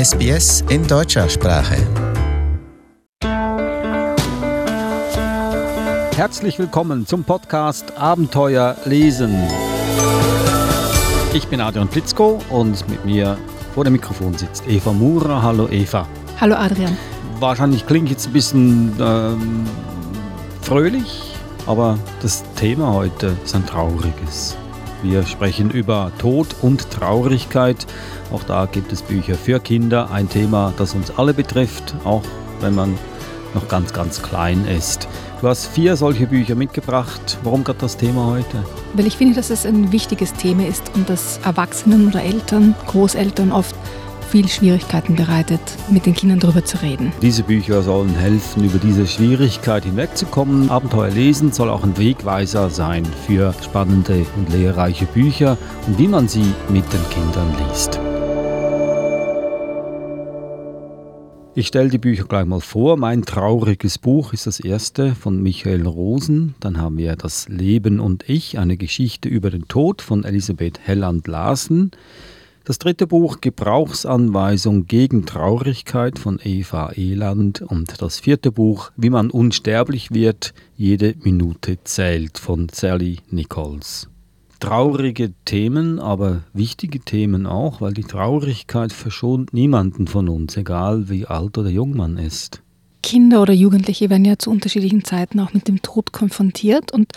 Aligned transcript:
SBS 0.00 0.64
in 0.70 0.86
deutscher 0.86 1.28
Sprache. 1.28 1.76
Herzlich 6.16 6.58
willkommen 6.58 7.06
zum 7.06 7.22
Podcast 7.24 7.98
Abenteuer 7.98 8.76
lesen. 8.86 9.36
Ich 11.34 11.46
bin 11.48 11.60
Adrian 11.60 11.86
Plitzko 11.86 12.38
und 12.48 12.88
mit 12.88 13.04
mir 13.04 13.36
vor 13.74 13.84
dem 13.84 13.92
Mikrofon 13.92 14.32
sitzt 14.32 14.66
Eva 14.66 14.94
Murer. 14.94 15.42
Hallo 15.42 15.68
Eva. 15.68 16.08
Hallo 16.40 16.54
Adrian. 16.54 16.96
Wahrscheinlich 17.38 17.86
klingt 17.86 18.08
jetzt 18.08 18.28
ein 18.28 18.32
bisschen 18.32 18.94
ähm, 18.98 19.66
fröhlich, 20.62 21.34
aber 21.66 21.98
das 22.22 22.42
Thema 22.54 22.94
heute 22.94 23.36
ist 23.44 23.54
ein 23.54 23.66
trauriges. 23.66 24.56
Wir 25.02 25.24
sprechen 25.24 25.70
über 25.70 26.12
Tod 26.18 26.48
und 26.60 26.90
Traurigkeit. 26.90 27.86
Auch 28.30 28.42
da 28.42 28.66
gibt 28.66 28.92
es 28.92 29.00
Bücher 29.00 29.34
für 29.34 29.58
Kinder. 29.58 30.10
Ein 30.10 30.28
Thema, 30.28 30.74
das 30.76 30.94
uns 30.94 31.10
alle 31.16 31.32
betrifft, 31.32 31.94
auch 32.04 32.22
wenn 32.60 32.74
man 32.74 32.98
noch 33.54 33.66
ganz, 33.68 33.92
ganz 33.92 34.22
klein 34.22 34.66
ist. 34.66 35.08
Du 35.40 35.48
hast 35.48 35.68
vier 35.68 35.96
solche 35.96 36.26
Bücher 36.26 36.54
mitgebracht. 36.54 37.38
Warum 37.42 37.64
gerade 37.64 37.78
das 37.78 37.96
Thema 37.96 38.26
heute? 38.26 38.62
Weil 38.92 39.06
ich 39.06 39.16
finde, 39.16 39.34
dass 39.34 39.48
es 39.48 39.64
ein 39.64 39.90
wichtiges 39.90 40.34
Thema 40.34 40.66
ist 40.66 40.94
und 40.94 41.08
dass 41.08 41.40
Erwachsenen 41.44 42.08
oder 42.08 42.22
Eltern, 42.22 42.74
Großeltern 42.86 43.50
oft 43.50 43.69
viel 44.30 44.46
Schwierigkeiten 44.48 45.16
bereitet, 45.16 45.60
mit 45.90 46.06
den 46.06 46.14
Kindern 46.14 46.38
darüber 46.38 46.64
zu 46.64 46.80
reden. 46.82 47.12
Diese 47.20 47.42
Bücher 47.42 47.82
sollen 47.82 48.14
helfen, 48.14 48.64
über 48.64 48.78
diese 48.78 49.06
Schwierigkeit 49.06 49.84
hinwegzukommen. 49.84 50.70
Abenteuer 50.70 51.10
lesen 51.10 51.50
soll 51.50 51.68
auch 51.68 51.82
ein 51.82 51.98
Wegweiser 51.98 52.70
sein 52.70 53.04
für 53.26 53.52
spannende 53.62 54.24
und 54.36 54.52
lehrreiche 54.52 55.06
Bücher 55.06 55.58
und 55.88 55.98
wie 55.98 56.06
man 56.06 56.28
sie 56.28 56.54
mit 56.68 56.84
den 56.92 57.10
Kindern 57.10 57.52
liest. 57.68 57.98
Ich 61.56 61.66
stelle 61.66 61.88
die 61.88 61.98
Bücher 61.98 62.24
gleich 62.24 62.46
mal 62.46 62.60
vor. 62.60 62.96
Mein 62.96 63.22
trauriges 63.22 63.98
Buch 63.98 64.32
ist 64.32 64.46
das 64.46 64.60
erste 64.60 65.16
von 65.16 65.42
Michael 65.42 65.84
Rosen. 65.84 66.54
Dann 66.60 66.78
haben 66.78 66.96
wir 66.96 67.16
Das 67.16 67.48
Leben 67.48 67.98
und 67.98 68.28
ich, 68.28 68.60
eine 68.60 68.76
Geschichte 68.76 69.28
über 69.28 69.50
den 69.50 69.66
Tod 69.66 70.00
von 70.00 70.22
Elisabeth 70.22 70.78
Helland 70.84 71.26
Larsen. 71.26 71.90
Das 72.64 72.78
dritte 72.78 73.06
Buch 73.06 73.40
Gebrauchsanweisung 73.40 74.86
gegen 74.86 75.24
Traurigkeit 75.24 76.18
von 76.18 76.38
Eva 76.44 76.90
Eland 76.94 77.62
und 77.62 78.02
das 78.02 78.20
vierte 78.20 78.52
Buch 78.52 78.92
Wie 78.96 79.08
man 79.08 79.30
unsterblich 79.30 80.10
wird, 80.12 80.52
jede 80.76 81.14
Minute 81.22 81.78
zählt 81.84 82.38
von 82.38 82.68
Sally 82.70 83.20
Nichols. 83.30 84.10
Traurige 84.60 85.32
Themen, 85.46 85.98
aber 85.98 86.42
wichtige 86.52 87.00
Themen 87.00 87.46
auch, 87.46 87.80
weil 87.80 87.94
die 87.94 88.04
Traurigkeit 88.04 88.92
verschont 88.92 89.54
niemanden 89.54 90.06
von 90.06 90.28
uns, 90.28 90.54
egal 90.58 91.08
wie 91.08 91.24
alt 91.24 91.56
oder 91.56 91.70
jung 91.70 91.96
man 91.96 92.18
ist. 92.18 92.62
Kinder 93.02 93.40
oder 93.40 93.54
Jugendliche 93.54 94.10
werden 94.10 94.26
ja 94.26 94.38
zu 94.38 94.50
unterschiedlichen 94.50 95.02
Zeiten 95.02 95.40
auch 95.40 95.54
mit 95.54 95.66
dem 95.66 95.80
Tod 95.80 96.12
konfrontiert 96.12 96.92
und 96.92 97.10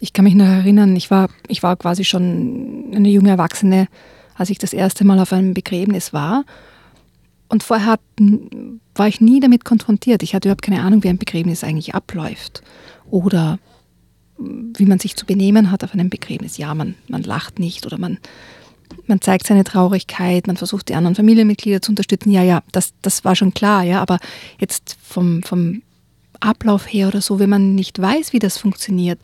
ich 0.00 0.12
kann 0.12 0.26
mich 0.26 0.34
noch 0.34 0.44
erinnern, 0.44 0.94
ich 0.94 1.10
war, 1.10 1.30
ich 1.48 1.62
war 1.62 1.76
quasi 1.76 2.04
schon 2.04 2.92
eine 2.94 3.08
junge 3.08 3.30
Erwachsene, 3.30 3.88
als 4.36 4.50
ich 4.50 4.58
das 4.58 4.72
erste 4.72 5.04
Mal 5.04 5.18
auf 5.18 5.32
einem 5.32 5.54
Begräbnis 5.54 6.12
war. 6.12 6.44
Und 7.48 7.62
vorher 7.62 7.86
hat, 7.86 8.00
war 8.94 9.08
ich 9.08 9.20
nie 9.20 9.40
damit 9.40 9.64
konfrontiert. 9.64 10.22
Ich 10.22 10.34
hatte 10.34 10.48
überhaupt 10.48 10.62
keine 10.62 10.82
Ahnung, 10.82 11.04
wie 11.04 11.08
ein 11.08 11.18
Begräbnis 11.18 11.64
eigentlich 11.64 11.94
abläuft. 11.94 12.62
Oder 13.10 13.58
wie 14.38 14.86
man 14.86 14.98
sich 14.98 15.16
zu 15.16 15.26
benehmen 15.26 15.70
hat 15.70 15.84
auf 15.84 15.94
einem 15.94 16.10
Begräbnis. 16.10 16.58
Ja, 16.58 16.74
man, 16.74 16.94
man 17.08 17.22
lacht 17.22 17.58
nicht 17.58 17.86
oder 17.86 17.98
man, 17.98 18.18
man 19.06 19.20
zeigt 19.20 19.46
seine 19.46 19.64
Traurigkeit, 19.64 20.46
man 20.46 20.56
versucht 20.56 20.88
die 20.88 20.94
anderen 20.94 21.14
Familienmitglieder 21.14 21.80
zu 21.80 21.92
unterstützen. 21.92 22.30
Ja, 22.30 22.42
ja, 22.42 22.62
das, 22.72 22.92
das 23.02 23.24
war 23.24 23.34
schon 23.34 23.54
klar, 23.54 23.82
ja, 23.82 24.02
aber 24.02 24.18
jetzt 24.58 24.96
vom, 25.02 25.42
vom 25.42 25.82
Ablauf 26.40 26.92
her 26.92 27.08
oder 27.08 27.22
so, 27.22 27.38
wenn 27.38 27.50
man 27.50 27.74
nicht 27.74 28.00
weiß, 28.00 28.32
wie 28.32 28.38
das 28.38 28.58
funktioniert, 28.58 29.18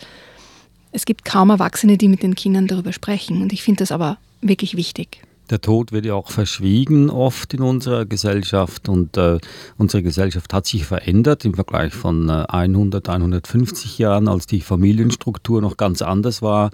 es 0.92 1.04
gibt 1.04 1.24
kaum 1.24 1.50
Erwachsene, 1.50 1.96
die 1.98 2.08
mit 2.08 2.22
den 2.22 2.34
Kindern 2.34 2.66
darüber 2.66 2.92
sprechen. 2.92 3.42
Und 3.42 3.52
ich 3.52 3.62
finde 3.62 3.78
das 3.78 3.92
aber 3.92 4.18
wirklich 4.42 4.76
wichtig. 4.76 5.22
Der 5.50 5.60
Tod 5.60 5.92
wird 5.92 6.06
ja 6.06 6.14
auch 6.14 6.30
verschwiegen 6.30 7.10
oft 7.10 7.52
in 7.52 7.60
unserer 7.60 8.06
Gesellschaft 8.06 8.88
und 8.88 9.16
äh, 9.16 9.38
unsere 9.76 10.02
Gesellschaft 10.02 10.54
hat 10.54 10.66
sich 10.66 10.86
verändert 10.86 11.44
im 11.44 11.52
Vergleich 11.52 11.92
von 11.92 12.28
äh, 12.28 12.44
100, 12.48 13.08
150 13.08 13.98
Jahren, 13.98 14.28
als 14.28 14.46
die 14.46 14.60
Familienstruktur 14.60 15.60
noch 15.60 15.76
ganz 15.76 16.00
anders 16.00 16.42
war, 16.42 16.70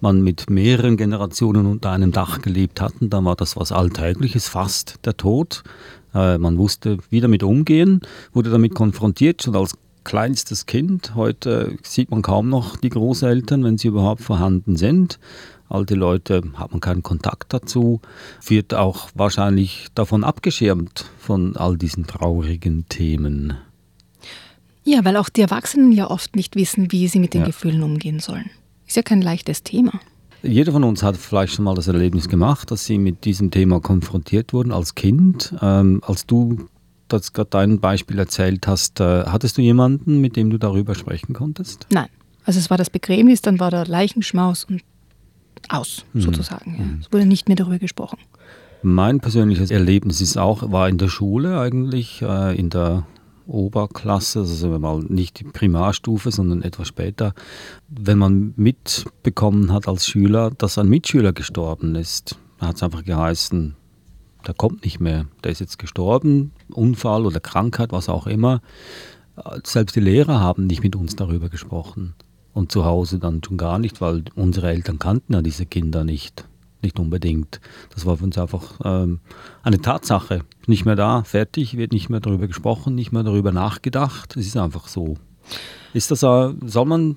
man 0.00 0.22
mit 0.22 0.48
mehreren 0.48 0.96
Generationen 0.96 1.66
unter 1.66 1.90
einem 1.90 2.12
Dach 2.12 2.40
gelebt 2.40 2.80
hatten, 2.80 3.10
dann 3.10 3.24
war 3.24 3.36
das 3.36 3.56
was 3.56 3.72
Alltägliches, 3.72 4.48
fast 4.48 5.04
der 5.04 5.16
Tod. 5.16 5.62
Äh, 6.14 6.38
man 6.38 6.58
wusste, 6.58 6.98
wie 7.10 7.20
damit 7.20 7.42
umgehen, 7.42 8.00
wurde 8.32 8.50
damit 8.50 8.74
konfrontiert, 8.74 9.42
schon 9.42 9.56
als 9.56 9.76
kleinstes 10.04 10.66
Kind. 10.66 11.14
Heute 11.14 11.76
sieht 11.82 12.10
man 12.10 12.22
kaum 12.22 12.48
noch 12.48 12.76
die 12.76 12.88
Großeltern, 12.88 13.64
wenn 13.64 13.78
sie 13.78 13.88
überhaupt 13.88 14.22
vorhanden 14.22 14.76
sind. 14.76 15.18
Alte 15.68 15.94
Leute 15.94 16.42
hat 16.54 16.70
man 16.72 16.80
keinen 16.80 17.02
Kontakt 17.02 17.52
dazu, 17.54 18.00
wird 18.46 18.74
auch 18.74 19.08
wahrscheinlich 19.14 19.86
davon 19.94 20.22
abgeschirmt 20.22 21.06
von 21.18 21.56
all 21.56 21.78
diesen 21.78 22.06
traurigen 22.06 22.86
Themen. 22.88 23.54
Ja, 24.84 25.04
weil 25.04 25.16
auch 25.16 25.28
die 25.28 25.40
Erwachsenen 25.40 25.92
ja 25.92 26.10
oft 26.10 26.36
nicht 26.36 26.56
wissen, 26.56 26.92
wie 26.92 27.08
sie 27.08 27.20
mit 27.20 27.34
den 27.34 27.42
ja. 27.42 27.46
Gefühlen 27.46 27.82
umgehen 27.82 28.20
sollen. 28.20 28.50
Ist 28.86 28.96
ja 28.96 29.02
kein 29.02 29.22
leichtes 29.22 29.62
Thema. 29.62 29.92
Jeder 30.42 30.72
von 30.72 30.82
uns 30.82 31.04
hat 31.04 31.16
vielleicht 31.16 31.54
schon 31.54 31.64
mal 31.64 31.74
das 31.74 31.86
Erlebnis 31.86 32.28
gemacht, 32.28 32.70
dass 32.72 32.84
sie 32.84 32.98
mit 32.98 33.24
diesem 33.24 33.52
Thema 33.52 33.80
konfrontiert 33.80 34.52
wurden 34.52 34.72
als 34.72 34.96
Kind. 34.96 35.54
Ähm, 35.62 36.02
als 36.04 36.26
du 36.26 36.68
das 37.12 37.32
gerade 37.32 37.50
dein 37.50 37.80
Beispiel 37.80 38.18
erzählt 38.18 38.66
hast, 38.66 39.00
äh, 39.00 39.24
hattest 39.24 39.58
du 39.58 39.62
jemanden, 39.62 40.20
mit 40.20 40.36
dem 40.36 40.50
du 40.50 40.58
darüber 40.58 40.94
sprechen 40.94 41.34
konntest? 41.34 41.86
Nein. 41.90 42.08
Also 42.44 42.58
es 42.58 42.70
war 42.70 42.78
das 42.78 42.90
Begräbnis, 42.90 43.40
dann 43.40 43.60
war 43.60 43.70
der 43.70 43.86
Leichenschmaus 43.86 44.64
und 44.64 44.82
aus, 45.68 46.04
mhm. 46.12 46.20
sozusagen. 46.20 46.74
Ja. 46.76 46.84
Mhm. 46.84 46.98
Es 47.02 47.12
wurde 47.12 47.26
nicht 47.26 47.48
mehr 47.48 47.56
darüber 47.56 47.78
gesprochen. 47.78 48.18
Mein 48.82 49.20
persönliches 49.20 49.70
Erlebnis 49.70 50.20
ist 50.20 50.36
auch, 50.36 50.72
war 50.72 50.88
in 50.88 50.98
der 50.98 51.08
Schule 51.08 51.60
eigentlich, 51.60 52.20
äh, 52.22 52.58
in 52.58 52.68
der 52.68 53.06
Oberklasse, 53.46 54.40
also 54.40 54.78
mal 54.78 55.00
nicht 55.08 55.40
die 55.40 55.44
Primarstufe, 55.44 56.30
sondern 56.30 56.62
etwas 56.62 56.88
später, 56.88 57.34
wenn 57.88 58.18
man 58.18 58.54
mitbekommen 58.56 59.72
hat 59.72 59.88
als 59.88 60.06
Schüler, 60.06 60.50
dass 60.50 60.78
ein 60.78 60.88
Mitschüler 60.88 61.32
gestorben 61.32 61.94
ist, 61.94 62.38
da 62.58 62.68
hat 62.68 62.76
es 62.76 62.82
einfach 62.82 63.04
geheißen, 63.04 63.76
der 64.46 64.54
kommt 64.54 64.84
nicht 64.84 65.00
mehr, 65.00 65.26
der 65.44 65.52
ist 65.52 65.60
jetzt 65.60 65.78
gestorben, 65.78 66.52
Unfall 66.70 67.26
oder 67.26 67.40
Krankheit, 67.40 67.92
was 67.92 68.08
auch 68.08 68.26
immer. 68.26 68.60
Selbst 69.64 69.96
die 69.96 70.00
Lehrer 70.00 70.40
haben 70.40 70.66
nicht 70.66 70.82
mit 70.82 70.94
uns 70.94 71.16
darüber 71.16 71.48
gesprochen 71.48 72.14
und 72.52 72.70
zu 72.70 72.84
Hause 72.84 73.18
dann 73.18 73.42
schon 73.44 73.56
gar 73.56 73.78
nicht, 73.78 74.00
weil 74.00 74.24
unsere 74.34 74.70
Eltern 74.70 74.98
kannten 74.98 75.32
ja 75.32 75.42
diese 75.42 75.66
Kinder 75.66 76.04
nicht, 76.04 76.46
nicht 76.82 76.98
unbedingt. 76.98 77.60
Das 77.94 78.04
war 78.04 78.18
für 78.18 78.24
uns 78.24 78.36
einfach 78.36 78.80
ähm, 78.84 79.20
eine 79.62 79.80
Tatsache. 79.80 80.42
Nicht 80.66 80.84
mehr 80.84 80.96
da, 80.96 81.24
fertig, 81.24 81.76
wird 81.76 81.92
nicht 81.92 82.10
mehr 82.10 82.20
darüber 82.20 82.46
gesprochen, 82.46 82.94
nicht 82.94 83.12
mehr 83.12 83.22
darüber 83.22 83.52
nachgedacht. 83.52 84.36
Es 84.36 84.46
ist 84.46 84.56
einfach 84.56 84.88
so. 84.88 85.16
Ist 85.94 86.10
das, 86.10 86.22
äh, 86.22 86.52
soll 86.66 86.84
man 86.84 87.16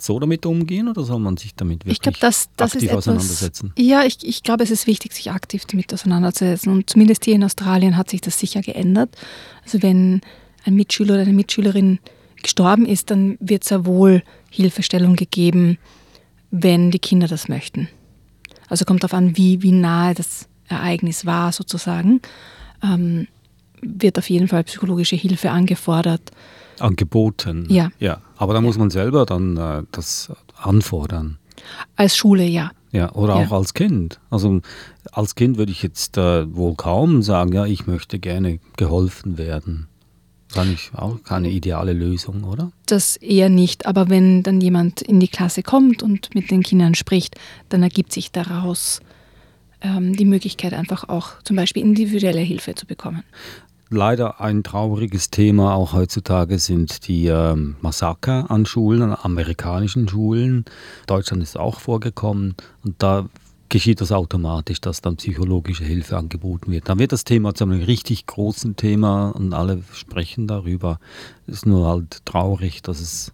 so 0.00 0.18
damit 0.18 0.44
umgehen 0.46 0.88
oder 0.88 1.02
soll 1.04 1.18
man 1.18 1.36
sich 1.36 1.54
damit 1.54 1.80
wirklich 1.80 1.98
ich 1.98 2.00
glaub, 2.00 2.18
das, 2.20 2.48
das 2.56 2.72
aktiv 2.72 2.90
etwas, 2.90 3.08
auseinandersetzen? 3.08 3.72
Ja, 3.76 4.04
ich, 4.04 4.26
ich 4.26 4.42
glaube, 4.42 4.64
es 4.64 4.70
ist 4.70 4.86
wichtig, 4.86 5.12
sich 5.12 5.30
aktiv 5.30 5.64
damit 5.66 5.92
auseinanderzusetzen. 5.92 6.72
Und 6.72 6.90
zumindest 6.90 7.24
hier 7.24 7.34
in 7.34 7.44
Australien 7.44 7.96
hat 7.96 8.10
sich 8.10 8.20
das 8.20 8.38
sicher 8.38 8.60
geändert. 8.60 9.16
Also 9.64 9.82
wenn 9.82 10.20
ein 10.64 10.74
Mitschüler 10.74 11.14
oder 11.14 11.22
eine 11.22 11.32
Mitschülerin 11.32 11.98
gestorben 12.42 12.86
ist, 12.86 13.10
dann 13.10 13.36
wird 13.40 13.64
sehr 13.64 13.86
wohl 13.86 14.22
Hilfestellung 14.50 15.16
gegeben, 15.16 15.78
wenn 16.50 16.90
die 16.90 16.98
Kinder 16.98 17.26
das 17.26 17.48
möchten. 17.48 17.88
Also 18.68 18.84
kommt 18.84 19.02
darauf 19.02 19.14
an, 19.14 19.36
wie, 19.36 19.62
wie 19.62 19.72
nahe 19.72 20.14
das 20.14 20.48
Ereignis 20.68 21.26
war 21.26 21.52
sozusagen. 21.52 22.20
Ähm, 22.82 23.28
wird 23.80 24.18
auf 24.18 24.30
jeden 24.30 24.48
Fall 24.48 24.64
psychologische 24.64 25.16
Hilfe 25.16 25.50
angefordert. 25.50 26.30
Angeboten. 26.80 27.66
Ja. 27.68 27.90
ja. 27.98 28.20
Aber 28.44 28.52
da 28.52 28.60
muss 28.60 28.76
man 28.76 28.90
selber 28.90 29.24
dann 29.24 29.56
äh, 29.56 29.84
das 29.90 30.30
anfordern. 30.54 31.38
Als 31.96 32.14
Schule, 32.14 32.44
ja. 32.44 32.72
Ja, 32.92 33.10
oder 33.14 33.40
ja. 33.40 33.46
auch 33.46 33.52
als 33.52 33.72
Kind. 33.72 34.20
Also 34.28 34.60
als 35.12 35.34
Kind 35.34 35.56
würde 35.56 35.72
ich 35.72 35.82
jetzt 35.82 36.18
äh, 36.18 36.54
wohl 36.54 36.74
kaum 36.74 37.22
sagen, 37.22 37.54
ja, 37.54 37.64
ich 37.64 37.86
möchte 37.86 38.18
gerne 38.18 38.60
geholfen 38.76 39.38
werden. 39.38 39.88
Wahrscheinlich 40.50 40.90
auch 40.94 41.22
keine 41.24 41.48
ideale 41.48 41.94
Lösung, 41.94 42.44
oder? 42.44 42.70
Das 42.84 43.16
eher 43.16 43.48
nicht, 43.48 43.86
aber 43.86 44.10
wenn 44.10 44.42
dann 44.42 44.60
jemand 44.60 45.00
in 45.00 45.20
die 45.20 45.28
Klasse 45.28 45.62
kommt 45.62 46.02
und 46.02 46.34
mit 46.34 46.50
den 46.50 46.62
Kindern 46.62 46.94
spricht, 46.94 47.36
dann 47.70 47.82
ergibt 47.82 48.12
sich 48.12 48.30
daraus 48.30 49.00
ähm, 49.80 50.14
die 50.14 50.26
Möglichkeit, 50.26 50.74
einfach 50.74 51.08
auch 51.08 51.42
zum 51.44 51.56
Beispiel 51.56 51.82
individuelle 51.82 52.42
Hilfe 52.42 52.74
zu 52.74 52.84
bekommen. 52.84 53.24
Leider 53.98 54.40
ein 54.40 54.64
trauriges 54.64 55.30
Thema 55.30 55.74
auch 55.74 55.92
heutzutage 55.92 56.58
sind 56.58 57.06
die 57.06 57.26
ähm, 57.28 57.76
Massaker 57.80 58.50
an 58.50 58.66
Schulen, 58.66 59.02
an 59.02 59.16
amerikanischen 59.22 60.08
Schulen. 60.08 60.64
Deutschland 61.06 61.42
ist 61.44 61.56
auch 61.56 61.78
vorgekommen 61.78 62.54
und 62.84 62.96
da 63.02 63.28
geschieht 63.68 64.00
das 64.00 64.10
automatisch, 64.10 64.80
dass 64.80 65.00
dann 65.00 65.16
psychologische 65.16 65.84
Hilfe 65.84 66.16
angeboten 66.16 66.72
wird. 66.72 66.88
Dann 66.88 66.98
wird 66.98 67.12
das 67.12 67.22
Thema 67.22 67.54
zu 67.54 67.64
einem 67.64 67.82
richtig 67.82 68.26
großen 68.26 68.74
Thema 68.74 69.30
und 69.30 69.54
alle 69.54 69.82
sprechen 69.92 70.48
darüber. 70.48 70.98
Es 71.46 71.54
ist 71.58 71.66
nur 71.66 71.86
halt 71.88 72.24
traurig, 72.24 72.82
dass 72.82 73.00
es 73.00 73.32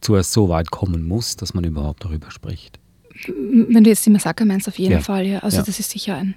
zuerst 0.00 0.32
so 0.32 0.48
weit 0.48 0.70
kommen 0.70 1.06
muss, 1.06 1.36
dass 1.36 1.52
man 1.52 1.64
überhaupt 1.64 2.04
darüber 2.04 2.30
spricht. 2.30 2.78
Wenn 3.26 3.84
du 3.84 3.90
jetzt 3.90 4.06
die 4.06 4.10
Massaker 4.10 4.46
meinst, 4.46 4.66
auf 4.66 4.78
jeden 4.78 4.92
Ja. 4.94 5.00
Fall, 5.00 5.26
ja. 5.26 5.38
Also 5.40 5.58
Ja. 5.58 5.62
das 5.62 5.78
ist 5.78 5.90
sicher 5.90 6.14
ein, 6.16 6.36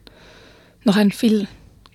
noch 0.83 0.97
ein 0.97 1.11
viel 1.11 1.47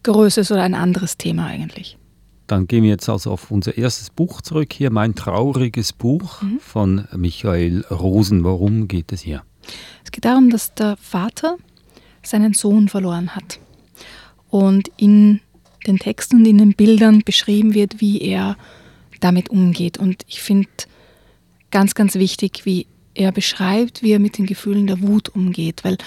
größeres 0.02 0.50
oder 0.52 0.62
ein 0.62 0.74
anderes 0.74 1.16
Thema 1.16 1.46
eigentlich. 1.46 1.98
Dann 2.46 2.66
gehen 2.66 2.82
wir 2.82 2.90
jetzt 2.90 3.08
also 3.08 3.30
auf 3.30 3.50
unser 3.50 3.76
erstes 3.76 4.08
Buch 4.10 4.40
zurück. 4.40 4.72
Hier 4.72 4.90
mein 4.90 5.14
trauriges 5.14 5.92
Buch 5.92 6.42
von 6.60 7.06
Michael 7.14 7.84
Rosen. 7.90 8.42
Worum 8.42 8.88
geht 8.88 9.12
es 9.12 9.20
hier? 9.20 9.42
Es 10.02 10.10
geht 10.10 10.24
darum, 10.24 10.48
dass 10.48 10.74
der 10.74 10.96
Vater 10.96 11.58
seinen 12.22 12.54
Sohn 12.54 12.88
verloren 12.88 13.36
hat. 13.36 13.60
Und 14.48 14.90
in 14.96 15.40
den 15.86 15.98
Texten 15.98 16.36
und 16.36 16.46
in 16.46 16.58
den 16.58 16.72
Bildern 16.72 17.20
beschrieben 17.22 17.74
wird, 17.74 18.00
wie 18.00 18.22
er 18.22 18.56
damit 19.20 19.50
umgeht. 19.50 19.98
Und 19.98 20.24
ich 20.26 20.40
finde 20.40 20.68
ganz, 21.70 21.94
ganz 21.94 22.14
wichtig, 22.14 22.62
wie 22.64 22.86
er 23.14 23.32
beschreibt, 23.32 24.02
wie 24.02 24.12
er 24.12 24.20
mit 24.20 24.38
den 24.38 24.46
Gefühlen 24.46 24.86
der 24.86 25.02
Wut 25.02 25.28
umgeht. 25.28 25.84
Weil 25.84 25.98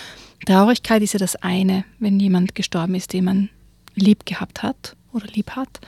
Traurigkeit 0.46 1.04
ist 1.04 1.14
ja 1.14 1.20
das 1.20 1.36
eine, 1.36 1.86
wenn 2.00 2.20
jemand 2.20 2.56
gestorben 2.56 2.96
ist, 2.96 3.14
den 3.14 3.26
man 3.26 3.50
lieb 3.96 4.26
gehabt 4.26 4.64
hat 4.64 4.96
oder 5.12 5.28
lieb 5.28 5.52
hat. 5.52 5.80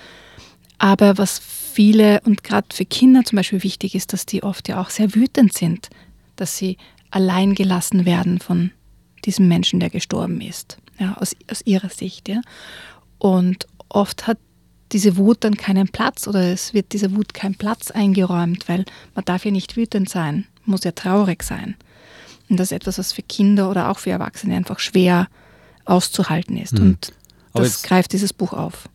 Aber 0.78 1.18
was 1.18 1.40
viele 1.40 2.22
und 2.22 2.44
gerade 2.44 2.68
für 2.74 2.86
Kinder 2.86 3.24
zum 3.24 3.38
Beispiel 3.38 3.64
wichtig 3.64 3.96
ist, 3.96 4.14
dass 4.14 4.26
die 4.26 4.44
oft 4.44 4.68
ja 4.68 4.82
auch 4.82 4.90
sehr 4.90 5.16
wütend 5.16 5.54
sind, 5.54 5.90
dass 6.36 6.58
sie 6.58 6.78
allein 7.10 7.56
gelassen 7.56 8.06
werden 8.06 8.40
von 8.40 8.72
diesem 9.26 9.48
Menschen, 9.48 9.80
der 9.80 9.90
gestorben 9.90 10.42
ist, 10.42 10.78
ja, 11.00 11.16
aus, 11.18 11.36
aus 11.50 11.62
ihrer 11.66 11.90
Sicht. 11.90 12.28
Ja. 12.28 12.42
Und 13.18 13.68
oft 13.90 14.28
hat 14.28 14.38
diese 14.92 15.18
Wut 15.18 15.44
dann 15.44 15.56
keinen 15.56 15.88
Platz 15.88 16.28
oder 16.28 16.52
es 16.52 16.74
wird 16.74 16.94
dieser 16.94 17.16
Wut 17.16 17.34
kein 17.34 17.56
Platz 17.56 17.90
eingeräumt, 17.90 18.68
weil 18.70 18.86
man 19.16 19.26
darf 19.26 19.46
ja 19.46 19.52
nicht 19.52 19.76
wütend 19.76 20.10
sein, 20.10 20.46
muss 20.66 20.84
ja 20.84 20.92
traurig 20.92 21.44
sein. 21.44 21.76
Und 22.50 22.60
das 22.60 22.68
ist 22.68 22.74
etwas, 22.74 23.00
was 23.00 23.14
für 23.14 23.24
Kinder 23.24 23.70
oder 23.70 23.90
auch 23.90 24.00
für 24.00 24.12
Erwachsene 24.12 24.56
einfach 24.56 24.80
schwer 24.80 25.28
auszuhalten 25.86 26.58
ist. 26.58 26.78
Hm. 26.78 26.82
Und 26.82 27.14
Aber 27.54 27.64
das 27.64 27.74
jetzt- 27.74 27.84
greift 27.84 28.14
dieses 28.14 28.34
Buch 28.34 28.54
auf. 28.54 28.90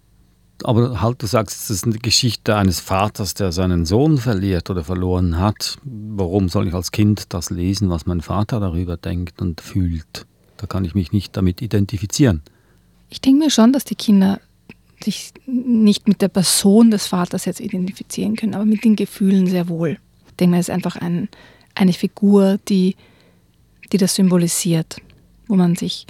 Aber 0.64 1.00
halt, 1.00 1.22
du 1.22 1.26
sagst, 1.26 1.56
es 1.62 1.70
ist 1.70 1.84
eine 1.84 1.99
Geschichte 1.99 2.56
eines 2.56 2.81
Vaters, 2.81 3.34
der 3.34 3.52
seinen 3.52 3.87
Sohn 3.87 4.19
verliert 4.19 4.69
oder 4.70 4.82
verloren 4.82 5.38
hat. 5.38 5.78
Warum 5.84 6.49
soll 6.49 6.66
ich 6.66 6.75
als 6.75 6.90
Kind 6.90 7.32
das 7.32 7.50
lesen, 7.50 7.90
was 7.90 8.06
mein 8.06 8.20
Vater 8.20 8.58
darüber 8.58 8.96
denkt 8.96 9.40
und 9.40 9.60
fühlt? 9.60 10.26
Da 10.56 10.66
kann 10.66 10.84
ich 10.84 10.96
mich 10.96 11.12
nicht 11.12 11.37
damit 11.37 11.62
identifizieren. 11.62 12.43
Ich 13.08 13.20
denke 13.20 13.44
mir 13.44 13.50
schon, 13.50 13.72
dass 13.72 13.84
die 13.84 13.94
Kinder 13.94 14.40
sich 15.00 15.32
nicht 15.46 16.08
mit 16.08 16.20
der 16.22 16.28
Person 16.28 16.90
des 16.90 17.06
Vaters 17.06 17.44
jetzt 17.44 17.60
identifizieren 17.60 18.34
können, 18.34 18.56
aber 18.56 18.64
mit 18.64 18.82
den 18.82 18.96
Gefühlen 18.96 19.46
sehr 19.46 19.69
wohl. 19.69 19.99
Ich 20.26 20.34
denke 20.34 20.56
mir, 20.56 20.60
es 20.60 20.69
ist 20.69 20.75
einfach 20.75 20.96
ein, 20.96 21.28
eine 21.76 21.93
Figur, 21.93 22.58
die, 22.69 22.96
die 23.93 23.96
das 23.96 24.16
symbolisiert, 24.16 24.96
wo 25.46 25.55
man 25.55 25.76
sich 25.76 26.08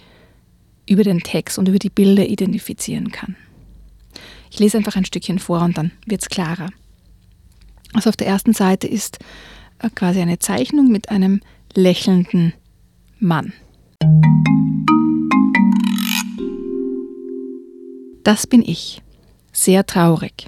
über 0.89 1.05
den 1.05 1.21
Text 1.21 1.59
und 1.59 1.69
über 1.69 1.79
die 1.79 1.91
Bilder 1.91 2.27
identifizieren 2.27 3.11
kann. 3.11 3.37
Ich 4.51 4.59
lese 4.59 4.79
einfach 4.79 4.97
ein 4.97 5.05
Stückchen 5.05 5.39
vor 5.39 5.63
und 5.63 5.77
dann 5.77 5.93
wird 6.07 6.23
es 6.23 6.29
klarer. 6.29 6.71
Also 7.93 8.11
auf 8.11 8.17
der 8.17 8.27
ersten 8.27 8.55
Seite 8.55 8.87
ist 8.87 9.19
äh, 9.79 9.91
quasi 9.91 10.21
eine 10.21 10.39
Zeichnung 10.39 10.89
mit 10.91 11.11
einem 11.11 11.41
lächelnden 11.75 12.55
Mann. 13.19 13.53
Das 18.25 18.47
bin 18.47 18.63
ich. 18.63 19.03
Sehr 19.53 19.87
traurig. 19.87 20.47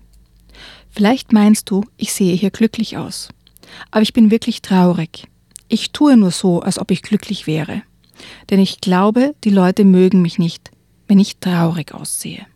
Vielleicht 0.91 1.33
meinst 1.33 1.71
du, 1.71 1.85
ich 1.97 2.13
sehe 2.13 2.35
hier 2.35 2.51
glücklich 2.51 2.99
aus. 2.99 3.31
Aber 3.91 4.03
ich 4.03 4.13
bin 4.13 4.31
wirklich 4.31 4.61
traurig. 4.61 5.29
Ich 5.69 5.93
tue 5.93 6.17
nur 6.17 6.31
so, 6.31 6.61
als 6.61 6.79
ob 6.79 6.91
ich 6.91 7.03
glücklich 7.03 7.47
wäre. 7.47 7.83
Denn 8.51 8.61
ich 8.61 8.81
glaube, 8.81 9.35
die 9.45 9.51
Leute 9.51 9.85
mögen 9.85 10.23
mich 10.23 10.39
nicht, 10.39 10.71
wenn 11.09 11.19
ich 11.19 11.39
traurig 11.39 11.95
aussehe. 11.95 12.47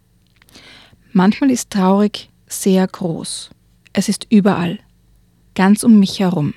Manchmal 1.12 1.50
ist 1.50 1.70
traurig 1.70 2.30
sehr 2.46 2.86
groß. 2.86 3.50
Es 3.92 4.08
ist 4.08 4.26
überall, 4.30 4.78
ganz 5.54 5.84
um 5.84 5.98
mich 5.98 6.20
herum. 6.20 6.54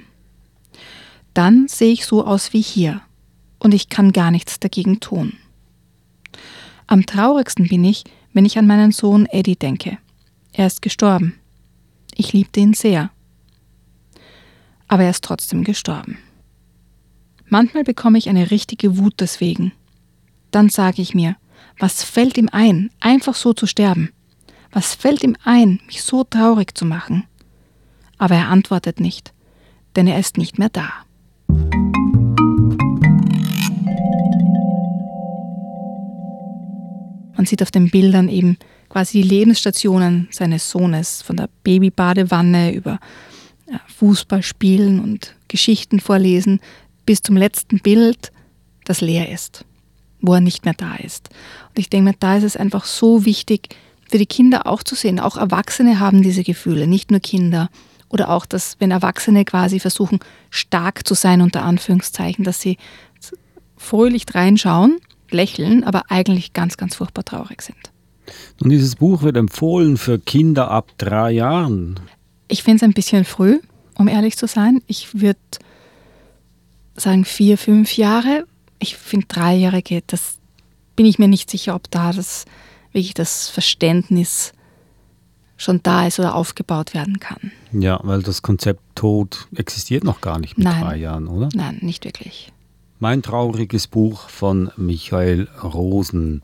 Dann 1.34 1.68
sehe 1.68 1.94
ich 1.94 2.06
so 2.06 2.26
aus 2.26 2.54
wie 2.54 2.62
hier 2.62 3.02
und 3.60 3.74
ich 3.74 3.90
kann 3.90 4.12
gar 4.12 4.32
nichts 4.32 4.60
dagegen 4.60 5.00
tun. 5.00 5.34
Am 6.88 7.06
traurigsten 7.06 7.68
bin 7.68 7.84
ich, 7.84 8.04
wenn 8.34 8.46
ich 8.46 8.58
an 8.58 8.68
meinen 8.68 8.92
Sohn 8.92 9.26
Eddie 9.28 9.56
denke. 9.56 9.98
Er 10.54 10.68
ist 10.68 10.82
gestorben. 10.82 11.40
Ich 12.16 12.34
liebte 12.34 12.60
ihn 12.60 12.74
sehr. 12.74 13.12
Aber 14.88 15.04
er 15.04 15.10
ist 15.12 15.24
trotzdem 15.24 15.64
gestorben. 15.64 16.18
Manchmal 17.50 17.86
bekomme 17.86 18.18
ich 18.18 18.28
eine 18.28 18.52
richtige 18.52 18.98
Wut 18.98 19.16
deswegen. 19.20 19.72
Dann 20.52 20.68
sage 20.68 21.02
ich 21.02 21.16
mir, 21.16 21.38
was 21.80 22.04
fällt 22.04 22.38
ihm 22.38 22.50
ein, 22.52 22.90
einfach 23.00 23.36
so 23.36 23.54
zu 23.54 23.68
sterben? 23.68 24.12
Was 24.72 24.96
fällt 24.96 25.24
ihm 25.24 25.38
ein, 25.46 25.80
mich 25.86 26.04
so 26.04 26.26
traurig 26.26 26.78
zu 26.78 26.84
machen? 26.84 27.24
Aber 28.18 28.36
er 28.36 28.50
antwortet 28.50 29.00
nicht, 29.00 29.34
denn 29.96 30.08
er 30.08 30.20
ist 30.20 30.38
nicht 30.38 30.60
mehr 30.60 30.68
da. 30.70 30.90
Man 37.38 37.46
sieht 37.46 37.62
auf 37.62 37.72
den 37.72 37.90
Bildern 37.90 38.28
eben 38.28 38.58
quasi 38.90 39.22
die 39.22 39.28
Lebensstationen 39.28 40.28
seines 40.32 40.70
Sohnes, 40.70 41.22
von 41.22 41.38
der 41.38 41.50
Babybadewanne 41.64 42.74
über 42.74 43.00
ja, 43.72 43.80
Fußballspielen 43.88 45.00
und 45.00 45.36
Geschichten 45.48 46.02
vorlesen 46.02 46.60
bis 47.08 47.24
zum 47.24 47.36
letzten 47.36 47.80
Bild, 47.80 48.32
das 48.86 49.02
leer 49.02 49.32
ist, 49.32 49.66
wo 50.22 50.36
er 50.36 50.42
nicht 50.42 50.66
mehr 50.66 50.76
da 50.76 50.96
ist. 50.98 51.30
Und 51.70 51.80
ich 51.80 51.90
denke 51.90 52.12
mir, 52.12 52.16
da 52.20 52.38
ist 52.38 52.44
es 52.44 52.56
einfach 52.56 52.86
so 52.86 53.26
wichtig, 53.26 53.70
für 54.08 54.20
die 54.20 54.28
Kinder 54.28 54.68
auch 54.68 54.84
zu 54.84 54.94
sehen. 54.94 55.20
Auch 55.20 55.38
Erwachsene 55.38 56.00
haben 56.00 56.22
diese 56.22 56.44
Gefühle, 56.44 56.86
nicht 56.86 57.10
nur 57.10 57.20
Kinder. 57.20 57.70
Oder 58.10 58.30
auch, 58.30 58.46
dass 58.46 58.78
wenn 58.80 58.92
Erwachsene 58.92 59.44
quasi 59.44 59.80
versuchen, 59.80 60.20
stark 60.50 61.08
zu 61.08 61.14
sein, 61.14 61.42
unter 61.42 61.64
Anführungszeichen, 61.64 62.46
dass 62.46 62.62
sie 62.62 62.78
fröhlich 63.76 64.26
reinschauen, 64.34 64.98
lächeln, 65.30 65.84
aber 65.84 66.04
eigentlich 66.10 66.54
ganz, 66.54 66.78
ganz 66.78 66.96
furchtbar 66.96 67.26
traurig 67.26 67.62
sind. 67.62 67.92
Und 68.62 68.70
dieses 68.70 68.96
Buch 68.96 69.24
wird 69.24 69.38
empfohlen 69.38 69.98
für 69.98 70.20
Kinder 70.20 70.70
ab 70.72 70.92
drei 70.98 71.32
Jahren. 71.32 72.00
Ich 72.48 72.64
finde 72.64 72.78
es 72.78 72.84
ein 72.84 72.94
bisschen 72.94 73.26
früh, 73.26 73.60
um 73.96 74.08
ehrlich 74.08 74.38
zu 74.38 74.48
sein. 74.48 74.82
Ich 74.88 75.20
würde 75.20 75.40
sagen 76.98 77.26
vier, 77.26 77.58
fünf 77.58 77.96
Jahre. 77.96 78.46
Ich 78.80 78.98
finde 78.98 79.28
Dreijährige, 79.28 80.04
das 80.08 80.38
bin 80.96 81.06
ich 81.06 81.20
mir 81.20 81.28
nicht 81.28 81.50
sicher, 81.50 81.76
ob 81.76 81.90
da 81.90 82.12
das 82.12 82.46
wirklich 82.92 83.14
das 83.14 83.50
Verständnis 83.50 84.54
schon 85.56 85.82
da 85.84 86.06
ist 86.06 86.20
oder 86.20 86.36
aufgebaut 86.36 86.94
werden 86.94 87.20
kann. 87.20 87.52
Ja, 87.72 88.00
weil 88.04 88.22
das 88.22 88.42
Konzept 88.42 88.82
Tod 88.96 89.48
existiert 89.56 90.04
noch 90.04 90.22
gar 90.22 90.40
nicht 90.40 90.58
mit 90.58 90.66
Nein. 90.66 90.84
drei 90.84 90.98
Jahren, 90.98 91.28
oder? 91.28 91.50
Nein, 91.54 91.80
nicht 91.82 92.06
wirklich. 92.06 92.52
Mein 93.00 93.22
trauriges 93.22 93.88
Buch 93.88 94.30
von 94.30 94.72
Michael 94.76 95.48
Rosen. 95.64 96.42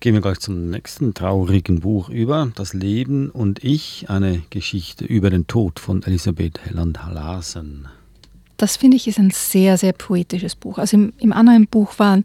Gehen 0.00 0.14
wir 0.14 0.20
gleich 0.20 0.40
zum 0.40 0.68
nächsten 0.68 1.14
traurigen 1.14 1.80
Buch 1.80 2.10
über. 2.10 2.50
Das 2.54 2.74
Leben 2.74 3.30
und 3.30 3.64
ich, 3.64 4.10
eine 4.10 4.42
Geschichte 4.50 5.06
über 5.06 5.30
den 5.30 5.46
Tod 5.46 5.80
von 5.80 6.02
Elisabeth 6.02 6.60
Helland-Larsen. 6.64 7.88
Das 8.64 8.78
finde 8.78 8.96
ich 8.96 9.06
ist 9.06 9.18
ein 9.18 9.30
sehr, 9.30 9.76
sehr 9.76 9.92
poetisches 9.92 10.54
Buch. 10.54 10.78
Also 10.78 10.96
im, 10.96 11.12
im 11.18 11.34
anderen 11.34 11.66
Buch 11.66 11.98
waren 11.98 12.24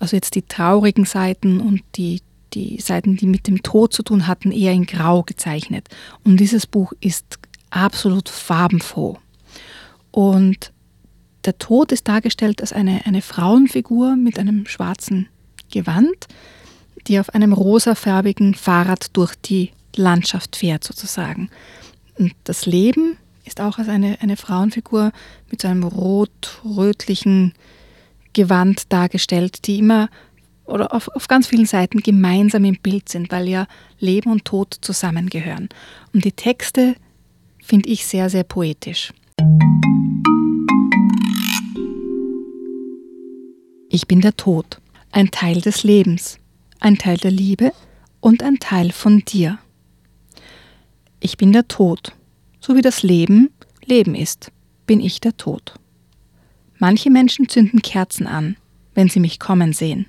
also 0.00 0.16
jetzt 0.16 0.34
die 0.34 0.40
traurigen 0.40 1.04
Seiten 1.04 1.60
und 1.60 1.82
die, 1.96 2.22
die 2.54 2.80
Seiten, 2.80 3.18
die 3.18 3.26
mit 3.26 3.46
dem 3.48 3.62
Tod 3.62 3.92
zu 3.92 4.02
tun 4.02 4.26
hatten, 4.26 4.50
eher 4.50 4.72
in 4.72 4.86
Grau 4.86 5.24
gezeichnet. 5.24 5.86
Und 6.24 6.38
dieses 6.38 6.66
Buch 6.66 6.94
ist 7.00 7.38
absolut 7.68 8.30
farbenfroh. 8.30 9.18
Und 10.10 10.72
der 11.44 11.58
Tod 11.58 11.92
ist 11.92 12.08
dargestellt 12.08 12.62
als 12.62 12.72
eine, 12.72 13.04
eine 13.04 13.20
Frauenfigur 13.20 14.16
mit 14.16 14.38
einem 14.38 14.64
schwarzen 14.64 15.28
Gewand, 15.70 16.28
die 17.08 17.20
auf 17.20 17.28
einem 17.34 17.52
rosafärbigen 17.52 18.54
Fahrrad 18.54 19.14
durch 19.14 19.34
die 19.34 19.72
Landschaft 19.96 20.56
fährt 20.56 20.82
sozusagen. 20.82 21.50
Und 22.18 22.32
das 22.44 22.64
Leben 22.64 23.18
ist 23.44 23.60
auch 23.60 23.78
als 23.78 23.88
eine, 23.88 24.18
eine 24.20 24.36
Frauenfigur 24.36 25.12
mit 25.50 25.62
so 25.62 25.68
einem 25.68 25.84
rot-rötlichen 25.84 27.54
Gewand 28.32 28.92
dargestellt, 28.92 29.66
die 29.66 29.78
immer 29.78 30.08
oder 30.64 30.94
auf, 30.94 31.08
auf 31.08 31.28
ganz 31.28 31.46
vielen 31.46 31.66
Seiten 31.66 32.00
gemeinsam 32.00 32.64
im 32.64 32.78
Bild 32.80 33.08
sind, 33.08 33.30
weil 33.30 33.48
ja 33.48 33.66
Leben 33.98 34.30
und 34.30 34.44
Tod 34.44 34.78
zusammengehören. 34.80 35.68
Und 36.12 36.24
die 36.24 36.32
Texte 36.32 36.96
finde 37.62 37.90
ich 37.90 38.06
sehr, 38.06 38.30
sehr 38.30 38.44
Ich 43.90 44.08
bin 44.08 44.20
der 44.22 44.36
Tod, 44.36 44.80
ein 45.12 45.30
Teil 45.30 45.60
des 45.60 45.84
Lebens, 45.84 46.38
ein 46.80 46.98
Teil 46.98 47.18
der 47.18 47.30
Liebe 47.30 47.72
und 48.20 48.42
ein 48.42 48.58
Teil 48.58 48.90
von 48.90 49.20
dir. 49.20 49.58
Ich 51.20 51.36
bin 51.36 51.52
der 51.52 51.68
Tod, 51.68 52.12
so 52.64 52.74
wie 52.74 52.80
das 52.80 53.02
Leben 53.02 53.50
Leben 53.84 54.14
ist, 54.14 54.50
bin 54.86 54.98
ich 54.98 55.20
der 55.20 55.36
Tod. 55.36 55.74
Manche 56.78 57.10
Menschen 57.10 57.46
zünden 57.46 57.82
Kerzen 57.82 58.26
an, 58.26 58.56
wenn 58.94 59.10
sie 59.10 59.20
mich 59.20 59.38
kommen 59.38 59.74
sehen. 59.74 60.06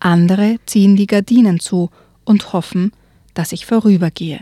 Andere 0.00 0.56
ziehen 0.66 0.96
die 0.96 1.06
Gardinen 1.06 1.60
zu 1.60 1.90
und 2.24 2.52
hoffen, 2.52 2.90
dass 3.34 3.52
ich 3.52 3.66
vorübergehe. 3.66 4.40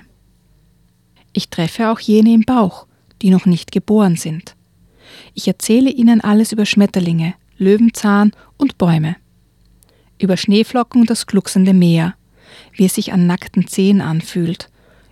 Ich 1.35 1.51
treffe 1.51 1.91
auch 1.91 2.01
jene 2.01 2.33
im 2.33 2.45
Bauch, 2.47 2.87
die 3.21 3.29
noch 3.29 3.45
nicht 3.45 3.73
geboren 3.73 4.17
sind. 4.17 4.57
Ich 5.35 5.47
erzähle 5.47 5.91
ihnen 5.91 6.23
alles 6.23 6.53
über 6.53 6.65
Schmetterlinge, 6.65 7.35
Löwenzahn 7.59 8.33
und 8.57 8.79
Bäume. 8.79 9.17
Über 10.19 10.39
Schneeflocken 10.39 11.03
und 11.03 11.11
das 11.11 11.27
glucksende 11.27 11.75
Meer, 11.75 12.15
wie 12.73 12.87
es 12.87 12.95
sich 12.95 13.13
an 13.13 13.27
nackten 13.27 13.67
Zehen 13.67 14.01
anfühlt, 14.01 14.71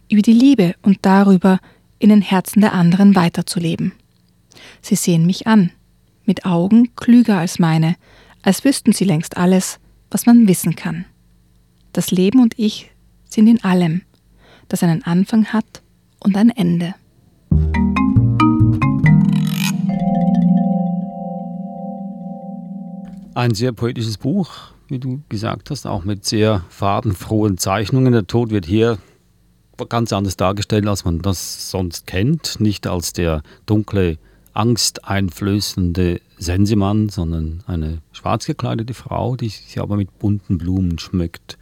über 0.08 0.22
die 0.22 0.32
Liebe 0.32 0.74
und 0.80 1.00
darüber, 1.02 1.60
in 1.98 2.08
den 2.08 2.22
Herzen 2.22 2.60
der 2.60 2.72
anderen 2.72 3.14
weiterzuleben. 3.14 3.92
Sie 4.82 4.96
sehen 4.96 5.26
mich 5.26 5.46
an, 5.46 5.70
mit 6.24 6.44
Augen 6.44 6.94
klüger 6.96 7.38
als 7.38 7.58
meine, 7.58 7.96
als 8.42 8.64
wüssten 8.64 8.92
sie 8.92 9.04
längst 9.04 9.36
alles, 9.36 9.78
was 10.10 10.26
man 10.26 10.48
wissen 10.48 10.76
kann. 10.76 11.04
Das 11.92 12.10
Leben 12.10 12.40
und 12.40 12.58
ich 12.58 12.90
sind 13.28 13.46
in 13.48 13.62
allem, 13.64 14.02
das 14.68 14.82
einen 14.82 15.02
Anfang 15.04 15.46
hat 15.46 15.82
und 16.20 16.36
ein 16.36 16.50
Ende. 16.50 16.94
Ein 23.34 23.54
sehr 23.54 23.72
poetisches 23.72 24.16
Buch, 24.16 24.50
wie 24.88 24.98
du 24.98 25.20
gesagt 25.28 25.70
hast, 25.70 25.86
auch 25.86 26.04
mit 26.04 26.24
sehr 26.24 26.64
farbenfrohen 26.70 27.58
Zeichnungen. 27.58 28.12
Der 28.12 28.26
Tod 28.26 28.50
wird 28.50 28.64
hier 28.64 28.98
ganz 29.88 30.12
anders 30.12 30.36
dargestellt, 30.36 30.86
als 30.86 31.04
man 31.04 31.20
das 31.20 31.70
sonst 31.70 32.06
kennt. 32.06 32.60
Nicht 32.60 32.86
als 32.86 33.12
der 33.12 33.42
dunkle, 33.66 34.18
angsteinflößende 34.54 36.20
Sensemann, 36.38 37.08
sondern 37.08 37.62
eine 37.66 37.98
schwarz 38.12 38.46
gekleidete 38.46 38.94
Frau, 38.94 39.36
die 39.36 39.50
sich 39.50 39.78
aber 39.80 39.96
mit 39.96 40.18
bunten 40.18 40.58
Blumen 40.58 40.98
schmückt 40.98 41.58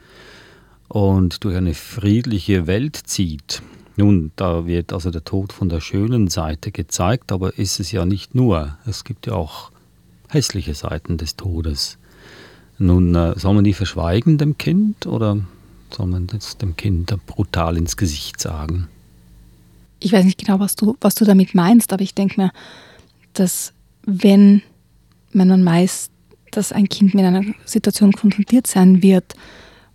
und 0.89 1.43
durch 1.45 1.57
eine 1.57 1.75
friedliche 1.75 2.67
Welt 2.67 2.97
zieht. 2.97 3.63
Nun, 3.97 4.33
da 4.37 4.67
wird 4.67 4.93
also 4.93 5.11
der 5.11 5.25
Tod 5.25 5.53
von 5.53 5.69
der 5.69 5.81
schönen 5.81 6.29
Seite 6.29 6.73
gezeigt, 6.73 7.31
aber 7.33 7.59
ist 7.59 7.79
es 7.79 7.93
ja 7.93 8.05
nicht 8.05 8.35
nur. 8.35 8.77
Es 8.87 9.05
gibt 9.05 9.27
ja 9.27 9.35
auch 9.35 9.71
hässliche 10.29 10.75
Seiten 10.75 11.17
des 11.17 11.37
Todes. 11.37 11.99
Nun, 12.79 13.15
äh, 13.15 13.39
soll 13.39 13.55
man 13.55 13.65
die 13.65 13.73
verschweigen 13.73 14.37
dem 14.37 14.59
Kind 14.59 15.07
oder 15.07 15.39
soll 15.95 16.07
man 16.07 16.27
das 16.27 16.57
dem 16.59 16.77
Kind 16.77 17.15
brutal 17.27 17.77
ins 17.77 17.97
Gesicht 17.97 18.41
sagen? 18.41 18.89
Ich 20.01 20.13
weiß 20.13 20.25
nicht 20.25 20.39
genau, 20.39 20.61
was 20.61 20.77
du, 20.77 20.97
was 21.01 21.15
du 21.15 21.25
damit 21.25 21.55
meinst, 21.55 21.93
aber 21.93 22.03
ich 22.03 22.15
denke 22.15 22.41
mir, 22.41 22.53
dass 23.33 23.73
wenn, 24.05 24.63
man 25.33 25.65
weiß, 25.65 26.11
dass 26.51 26.73
ein 26.73 26.89
Kind 26.89 27.15
mit 27.15 27.25
einer 27.25 27.43
Situation 27.65 28.13
konfrontiert 28.13 28.67
sein 28.67 29.03
wird, 29.03 29.35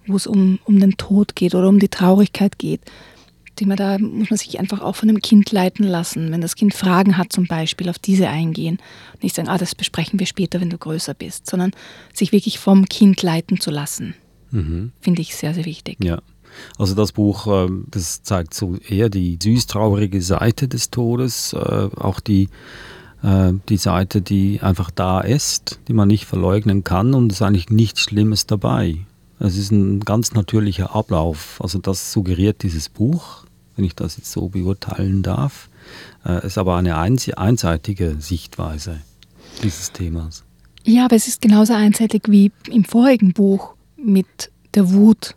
wo 0.08 0.16
es 0.16 0.28
um, 0.28 0.60
um 0.66 0.80
den 0.80 0.98
Tod 0.98 1.36
geht 1.36 1.54
oder 1.54 1.70
um 1.70 1.80
die 1.80 1.90
Traurigkeit 1.90 2.58
geht, 2.58 2.82
denke 3.60 3.76
da 3.76 3.98
muss 3.98 4.30
man 4.30 4.38
sich 4.38 4.60
einfach 4.60 4.82
auch 4.82 4.96
von 4.96 5.08
dem 5.08 5.22
Kind 5.22 5.52
leiten 5.52 5.86
lassen. 5.86 6.32
Wenn 6.32 6.42
das 6.42 6.56
Kind 6.56 6.74
Fragen 6.74 7.18
hat 7.18 7.34
zum 7.34 7.46
Beispiel, 7.46 7.90
auf 7.90 8.00
diese 8.00 8.30
eingehen. 8.30 8.80
Nicht 9.22 9.36
sagen, 9.36 9.50
ah, 9.50 9.58
das 9.58 9.76
besprechen 9.76 10.20
wir 10.20 10.28
später, 10.28 10.62
wenn 10.62 10.70
du 10.70 10.78
größer 10.78 11.14
bist, 11.14 11.50
sondern 11.50 11.72
sich 12.14 12.32
wirklich 12.32 12.60
vom 12.60 12.88
Kind 12.88 13.22
leiten 13.22 13.60
zu 13.60 13.72
lassen. 13.72 14.16
Mhm. 14.52 14.92
Finde 15.02 15.22
ich 15.22 15.36
sehr, 15.36 15.54
sehr 15.54 15.66
wichtig. 15.66 15.98
Ja. 16.04 16.20
Also 16.78 16.96
das 16.96 17.12
Buch, 17.12 17.48
ähm, 17.48 17.86
das 17.90 18.24
zeigt 18.24 18.54
so 18.54 18.76
eher 18.78 19.10
die 19.10 19.38
süß-traurige 19.42 20.22
Seite 20.22 20.68
des 20.68 20.90
Todes, 20.90 21.54
äh, 21.54 21.90
auch 21.96 22.20
die, 22.20 22.50
äh, 23.22 23.54
die 23.70 23.78
Seite, 23.78 24.22
die 24.22 24.62
einfach 24.62 24.92
da 24.92 25.22
ist, 25.22 25.80
die 25.88 25.94
man 25.94 26.08
nicht 26.08 26.26
verleugnen 26.26 26.84
kann 26.84 27.14
und 27.14 27.32
es 27.32 27.38
ist 27.38 27.42
eigentlich 27.44 27.70
nichts 27.70 28.02
Schlimmes 28.02 28.48
dabei. 28.48 28.98
Es 29.40 29.58
ist 29.58 29.72
ein 29.72 30.02
ganz 30.02 30.34
natürlicher 30.34 30.96
Ablauf. 30.96 31.60
Also 31.62 31.80
das 31.80 32.12
suggeriert 32.12 32.62
dieses 32.64 32.90
Buch, 32.90 33.46
wenn 33.76 33.86
ich 33.86 33.96
das 33.96 34.18
jetzt 34.18 34.32
so 34.32 34.50
beurteilen 34.50 35.24
darf. 35.24 35.70
Es 36.24 36.44
äh, 36.44 36.48
ist 36.48 36.58
aber 36.58 36.76
eine 36.76 36.98
einseitige 36.98 38.18
Sichtweise 38.20 39.00
dieses 39.64 39.92
Themas. 39.94 40.44
Ja, 40.84 41.06
aber 41.06 41.16
es 41.16 41.28
ist 41.28 41.42
genauso 41.42 41.74
einseitig 41.74 42.24
wie 42.28 42.52
im 42.70 42.84
vorigen 42.84 43.34
Buch 43.34 43.76
mit 44.04 44.52
der 44.74 44.92
Wut, 44.92 45.36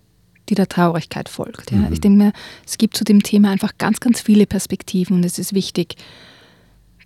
die 0.49 0.55
der 0.55 0.69
Traurigkeit 0.69 1.29
folgt. 1.29 1.71
Ja. 1.71 1.79
Mhm. 1.79 1.93
Ich 1.93 2.01
denke 2.01 2.25
mir, 2.25 2.33
es 2.67 2.79
gibt 2.79 2.97
zu 2.97 3.05
dem 3.05 3.23
Thema 3.23 3.51
einfach 3.51 3.79
ganz, 3.79 4.01
ganz 4.01 4.21
viele 4.21 4.47
Perspektiven 4.47 5.17
und 5.17 5.25
es 5.25 5.39
ist 5.39 5.55
wichtig, 5.55 5.97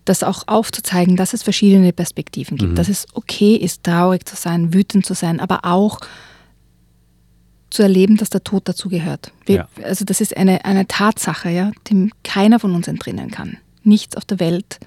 das 0.04 0.22
auch 0.22 0.44
aufzuzeigen, 0.46 1.16
dass 1.16 1.32
es 1.32 1.42
verschiedene 1.42 1.92
Perspektiven 1.92 2.56
gibt, 2.56 2.72
mhm. 2.72 2.76
dass 2.76 2.88
es 2.88 3.06
okay 3.14 3.56
ist, 3.56 3.84
traurig 3.84 4.26
zu 4.26 4.36
sein, 4.36 4.72
wütend 4.72 5.04
zu 5.04 5.14
sein, 5.14 5.40
aber 5.40 5.64
auch 5.64 6.00
zu 7.70 7.82
erleben, 7.82 8.16
dass 8.16 8.30
der 8.30 8.44
Tod 8.44 8.68
dazugehört. 8.68 9.32
Ja. 9.48 9.68
Also 9.82 10.04
das 10.04 10.20
ist 10.20 10.36
eine, 10.36 10.64
eine 10.64 10.86
Tatsache, 10.86 11.50
ja, 11.50 11.72
dem 11.90 12.12
keiner 12.22 12.60
von 12.60 12.74
uns 12.74 12.88
entrinnen 12.88 13.30
kann. 13.30 13.58
Nichts 13.82 14.16
auf 14.16 14.24
der 14.24 14.38
Welt 14.40 14.78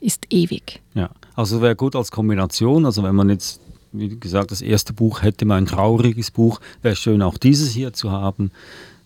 ist 0.00 0.26
ewig. 0.30 0.80
Ja, 0.94 1.10
also 1.34 1.60
wäre 1.60 1.74
gut 1.74 1.96
als 1.96 2.10
Kombination, 2.12 2.86
also 2.86 3.02
wenn 3.02 3.16
man 3.16 3.28
jetzt 3.28 3.60
wie 3.92 4.18
gesagt, 4.18 4.50
das 4.50 4.60
erste 4.62 4.92
Buch 4.92 5.22
hätte 5.22 5.44
mal 5.44 5.56
ein 5.56 5.66
trauriges 5.66 6.30
Buch. 6.30 6.60
Wäre 6.82 6.96
schön, 6.96 7.22
auch 7.22 7.38
dieses 7.38 7.70
hier 7.70 7.92
zu 7.92 8.10
haben, 8.10 8.50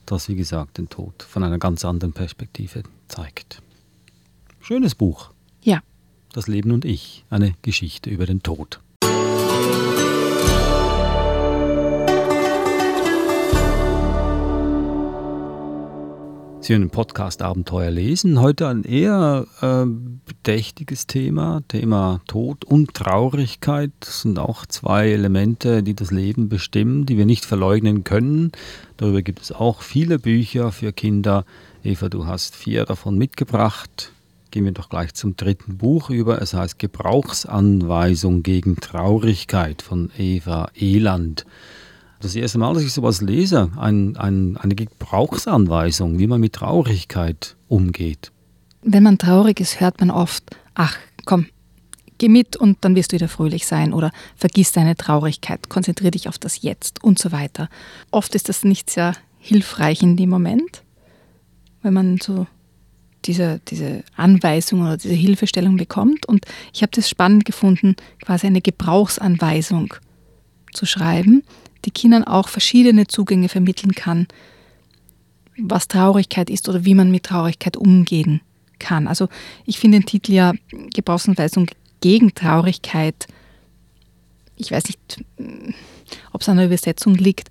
das, 0.06 0.28
wie 0.28 0.34
gesagt, 0.34 0.78
den 0.78 0.88
Tod 0.88 1.22
von 1.22 1.42
einer 1.44 1.58
ganz 1.58 1.84
anderen 1.84 2.12
Perspektive 2.12 2.82
zeigt. 3.08 3.62
Schönes 4.60 4.94
Buch. 4.94 5.30
Ja. 5.62 5.82
Das 6.32 6.48
Leben 6.48 6.72
und 6.72 6.84
ich, 6.84 7.24
eine 7.30 7.54
Geschichte 7.62 8.10
über 8.10 8.26
den 8.26 8.42
Tod. 8.42 8.80
Sie 16.64 16.74
hören 16.74 16.90
Podcast 16.90 17.42
Abenteuer 17.42 17.90
lesen. 17.90 18.40
Heute 18.40 18.68
ein 18.68 18.84
eher 18.84 19.48
äh, 19.62 19.84
bedächtiges 19.84 21.08
Thema, 21.08 21.64
Thema 21.66 22.20
Tod 22.28 22.64
und 22.64 22.94
Traurigkeit. 22.94 23.90
Das 23.98 24.20
sind 24.20 24.38
auch 24.38 24.64
zwei 24.66 25.10
Elemente, 25.10 25.82
die 25.82 25.94
das 25.94 26.12
Leben 26.12 26.48
bestimmen, 26.48 27.04
die 27.04 27.18
wir 27.18 27.26
nicht 27.26 27.44
verleugnen 27.44 28.04
können. 28.04 28.52
Darüber 28.96 29.22
gibt 29.22 29.42
es 29.42 29.50
auch 29.50 29.82
viele 29.82 30.20
Bücher 30.20 30.70
für 30.70 30.92
Kinder. 30.92 31.44
Eva, 31.82 32.08
du 32.08 32.26
hast 32.26 32.54
vier 32.54 32.84
davon 32.84 33.18
mitgebracht. 33.18 34.12
Gehen 34.52 34.64
wir 34.64 34.70
doch 34.70 34.88
gleich 34.88 35.14
zum 35.14 35.36
dritten 35.36 35.78
Buch 35.78 36.10
über. 36.10 36.40
Es 36.40 36.54
heißt 36.54 36.78
Gebrauchsanweisung 36.78 38.44
gegen 38.44 38.76
Traurigkeit 38.76 39.82
von 39.82 40.12
Eva 40.16 40.70
Eland 40.76 41.44
das 42.22 42.34
erste 42.34 42.58
Mal, 42.58 42.74
dass 42.74 42.82
ich 42.82 42.92
sowas 42.92 43.20
lese, 43.20 43.70
ein, 43.76 44.16
ein, 44.16 44.56
eine 44.56 44.74
Gebrauchsanweisung, 44.74 46.18
wie 46.18 46.26
man 46.26 46.40
mit 46.40 46.54
Traurigkeit 46.54 47.56
umgeht. 47.68 48.32
Wenn 48.82 49.02
man 49.02 49.18
traurig 49.18 49.60
ist, 49.60 49.80
hört 49.80 50.00
man 50.00 50.10
oft, 50.10 50.44
ach 50.74 50.96
komm, 51.24 51.46
geh 52.18 52.28
mit 52.28 52.56
und 52.56 52.78
dann 52.82 52.94
wirst 52.94 53.12
du 53.12 53.16
wieder 53.16 53.28
fröhlich 53.28 53.66
sein 53.66 53.92
oder 53.92 54.10
vergiss 54.36 54.72
deine 54.72 54.96
Traurigkeit, 54.96 55.68
konzentriere 55.68 56.12
dich 56.12 56.28
auf 56.28 56.38
das 56.38 56.62
Jetzt 56.62 57.02
und 57.02 57.18
so 57.18 57.32
weiter. 57.32 57.68
Oft 58.10 58.34
ist 58.34 58.48
das 58.48 58.64
nicht 58.64 58.90
sehr 58.90 59.14
hilfreich 59.38 60.02
in 60.02 60.16
dem 60.16 60.30
Moment, 60.30 60.82
wenn 61.82 61.94
man 61.94 62.18
so 62.20 62.46
diese, 63.24 63.60
diese 63.68 64.04
Anweisung 64.16 64.82
oder 64.82 64.96
diese 64.96 65.14
Hilfestellung 65.14 65.76
bekommt. 65.76 66.26
Und 66.26 66.44
ich 66.72 66.82
habe 66.82 66.92
das 66.94 67.08
spannend 67.08 67.44
gefunden, 67.44 67.96
quasi 68.24 68.46
eine 68.46 68.60
Gebrauchsanweisung 68.60 69.94
zu 70.72 70.86
schreiben, 70.86 71.42
die 71.84 71.90
Kindern 71.90 72.24
auch 72.24 72.48
verschiedene 72.48 73.06
Zugänge 73.06 73.48
vermitteln 73.48 73.92
kann, 73.92 74.26
was 75.58 75.88
Traurigkeit 75.88 76.50
ist 76.50 76.68
oder 76.68 76.84
wie 76.84 76.94
man 76.94 77.10
mit 77.10 77.24
Traurigkeit 77.24 77.76
umgehen 77.76 78.40
kann. 78.78 79.06
Also 79.06 79.28
ich 79.66 79.78
finde 79.78 79.98
den 79.98 80.06
Titel 80.06 80.32
ja 80.32 80.52
Gebrauchsanweisung 80.94 81.68
gegen 82.00 82.34
Traurigkeit. 82.34 83.26
Ich 84.56 84.70
weiß 84.70 84.84
nicht, 84.86 85.24
ob 86.32 86.40
es 86.40 86.48
an 86.48 86.56
der 86.56 86.66
Übersetzung 86.66 87.14
liegt, 87.14 87.48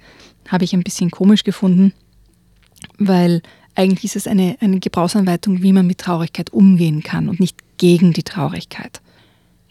habe 0.48 0.64
ich 0.64 0.74
ein 0.74 0.84
bisschen 0.84 1.12
komisch 1.12 1.44
gefunden, 1.44 1.94
weil 2.98 3.42
eigentlich 3.76 4.04
ist 4.04 4.16
es 4.16 4.28
eine, 4.28 4.58
eine 4.60 4.80
Gebrauchsanleitung, 4.80 5.62
wie 5.62 5.74
man 5.74 5.88
mit 5.88 6.00
Traurigkeit 6.00 6.52
umgehen 6.52 7.04
kann 7.04 7.30
und 7.30 7.40
nicht 7.40 7.58
gegen 7.78 8.14
die 8.14 8.24
Traurigkeit. 8.24 9.02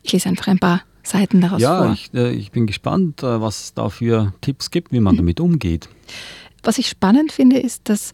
Ich 0.03 0.13
lese 0.13 0.29
einfach 0.29 0.49
ein 0.49 0.59
paar 0.59 0.83
Seiten 1.11 1.41
daraus 1.41 1.61
ja, 1.61 1.79
vor. 1.79 1.87
Ja, 1.87 1.93
ich, 1.93 2.15
äh, 2.15 2.33
ich, 2.33 2.51
bin 2.53 2.67
gespannt, 2.67 3.23
äh, 3.23 3.41
was 3.41 3.65
es 3.65 3.75
da 3.75 3.89
für 3.89 4.33
Tipps 4.41 4.71
gibt, 4.71 4.93
wie 4.93 5.01
man 5.01 5.15
mhm. 5.15 5.19
damit 5.19 5.41
umgeht. 5.41 5.89
Was 6.63 6.79
ich 6.79 6.89
spannend 6.89 7.33
finde, 7.33 7.59
ist, 7.59 7.89
dass 7.89 8.13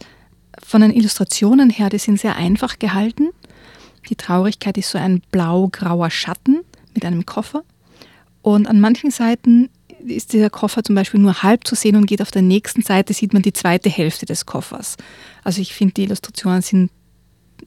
von 0.62 0.80
den 0.80 0.90
Illustrationen 0.90 1.70
her, 1.70 1.90
die 1.90 1.98
sind 1.98 2.20
sehr 2.20 2.36
einfach 2.36 2.78
gehalten. 2.78 3.30
Die 4.08 4.16
Traurigkeit 4.16 4.78
ist 4.78 4.90
so 4.90 4.98
ein 4.98 5.20
blau-grauer 5.30 6.10
Schatten 6.10 6.60
mit 6.94 7.04
einem 7.04 7.26
Koffer. 7.26 7.62
Und 8.42 8.66
an 8.66 8.80
manchen 8.80 9.10
Seiten 9.10 9.68
ist 10.04 10.32
dieser 10.32 10.50
Koffer 10.50 10.84
zum 10.84 10.94
Beispiel 10.94 11.20
nur 11.20 11.42
halb 11.42 11.66
zu 11.66 11.74
sehen 11.74 11.96
und 11.96 12.06
geht 12.06 12.22
auf 12.22 12.30
der 12.30 12.42
nächsten 12.42 12.82
Seite, 12.82 13.12
sieht 13.12 13.32
man 13.32 13.42
die 13.42 13.52
zweite 13.52 13.90
Hälfte 13.90 14.24
des 14.26 14.46
Koffers. 14.46 14.96
Also 15.42 15.60
ich 15.60 15.74
finde, 15.74 15.94
die 15.94 16.04
Illustrationen 16.04 16.62
sind 16.62 16.90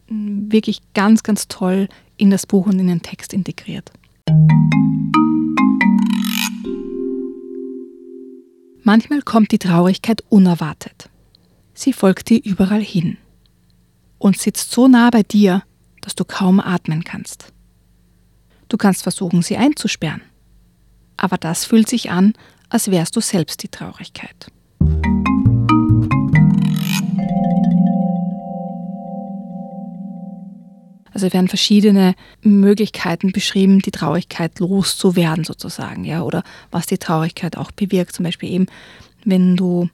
wirklich 0.07 0.81
ganz, 0.93 1.23
ganz 1.23 1.47
toll 1.47 1.87
in 2.17 2.29
das 2.29 2.45
Buch 2.45 2.67
und 2.67 2.79
in 2.79 2.87
den 2.87 3.01
Text 3.01 3.33
integriert. 3.33 3.91
Manchmal 8.83 9.21
kommt 9.21 9.51
die 9.51 9.59
Traurigkeit 9.59 10.23
unerwartet. 10.29 11.09
Sie 11.73 11.93
folgt 11.93 12.29
dir 12.29 12.41
überall 12.43 12.81
hin 12.81 13.17
und 14.17 14.37
sitzt 14.37 14.71
so 14.71 14.87
nah 14.87 15.11
bei 15.11 15.21
dir, 15.23 15.63
dass 16.01 16.15
du 16.15 16.25
kaum 16.25 16.59
atmen 16.59 17.03
kannst. 17.03 17.53
Du 18.67 18.77
kannst 18.77 19.03
versuchen, 19.03 19.41
sie 19.41 19.57
einzusperren, 19.57 20.21
aber 21.17 21.37
das 21.37 21.65
fühlt 21.65 21.87
sich 21.87 22.09
an, 22.09 22.33
als 22.69 22.89
wärst 22.89 23.15
du 23.15 23.21
selbst 23.21 23.61
die 23.63 23.69
Traurigkeit. 23.69 24.51
Also 31.21 31.33
werden 31.33 31.49
verschiedene 31.49 32.15
Möglichkeiten 32.43 33.33
beschrieben, 33.33 33.79
die 33.79 33.91
Traurigkeit 33.91 34.57
loszuwerden 34.59 35.43
sozusagen, 35.43 36.05
ja, 36.05 36.21
oder 36.21 36.45
was 36.71 36.85
die 36.85 36.97
Traurigkeit 36.97 37.57
auch 37.57 37.71
bewirkt. 37.71 38.13
Zum 38.13 38.23
Beispiel 38.23 38.49
eben, 38.49 38.67
wenn 39.25 39.57
du, 39.57 39.89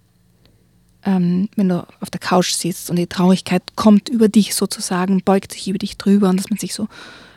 ähm, 1.04 1.50
wenn 1.56 1.70
du 1.70 1.80
auf 2.00 2.12
der 2.12 2.20
Couch 2.20 2.52
sitzt 2.52 2.92
und 2.92 2.98
die 2.98 3.08
Traurigkeit 3.08 3.64
kommt 3.76 4.08
über 4.08 4.28
dich 4.28 4.54
sozusagen, 4.54 5.24
beugt 5.24 5.54
sich 5.54 5.68
über 5.68 5.80
dich 5.80 5.98
drüber 5.98 6.30
und 6.30 6.38
dass 6.38 6.52
man 6.52 6.60
sich 6.60 6.76
so 6.76 6.88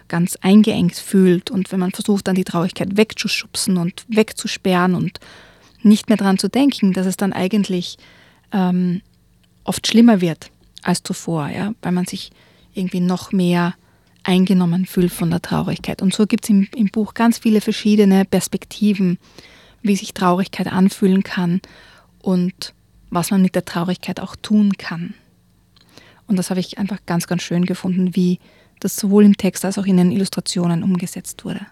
ganz 0.07 0.37
eingeengt 0.43 0.97
fühlt 0.97 1.51
und 1.51 1.73
wenn 1.73 1.81
man 1.81 1.93
versucht, 1.93 2.29
dann 2.29 2.35
die 2.35 2.45
Traurigkeit 2.45 2.99
wegzuschubsen 2.99 3.79
und 3.79 4.05
wegzusperren 4.09 4.95
und 4.95 5.19
nicht 5.83 6.11
mehr 6.11 6.19
daran 6.19 6.39
zu 6.39 6.51
denken, 6.51 6.93
dass 6.93 7.07
es 7.07 7.17
dann 7.17 7.33
eigentlich 7.33 7.97
ähm, 8.53 9.01
oft 9.65 9.87
schlimmer 9.87 10.21
wird 10.21 10.51
als 10.83 11.03
zuvor, 11.03 11.49
ja, 11.49 11.73
weil 11.81 11.93
man 11.93 12.05
sich 12.05 12.33
irgendwie 12.75 13.01
noch 13.01 13.33
mehr 13.33 13.75
eingenommen 14.23 14.87
fühlt 14.87 15.13
von 15.13 15.31
der 15.31 15.43
Traurigkeit. 15.43 16.03
Und 16.03 16.15
so 16.15 16.27
gibt 16.27 16.45
es 16.45 16.51
im, 16.51 16.69
im 16.75 16.89
Buch 16.89 17.15
ganz 17.15 17.39
viele 17.39 17.61
verschiedene 17.61 18.25
Perspektiven, 18.25 19.19
wie 19.83 19.97
sich 19.97 20.13
Traurigkeit 20.13 20.67
anfühlen 20.67 21.23
kann 21.23 21.61
und 22.21 22.75
was 23.11 23.31
man 23.31 23.43
mit 23.43 23.55
der 23.55 23.65
Traurigkeit 23.65 24.21
auch 24.21 24.37
tun 24.37 24.77
kann. 24.77 25.15
Und 26.27 26.37
das 26.37 26.51
habe 26.51 26.61
ich 26.61 26.79
einfach 26.79 26.99
ganz, 27.07 27.27
ganz 27.27 27.43
schön 27.43 27.65
gefunden, 27.65 28.15
wie 28.15 28.39
das 28.81 28.97
sowohl 28.97 29.25
im 29.25 29.37
Text 29.37 29.65
als 29.65 29.79
auch 29.79 29.87
in 29.87 29.97
den 29.97 30.13
Illustrationen 30.13 30.83
umgesetzt 30.83 31.45
wurde. 31.45 31.67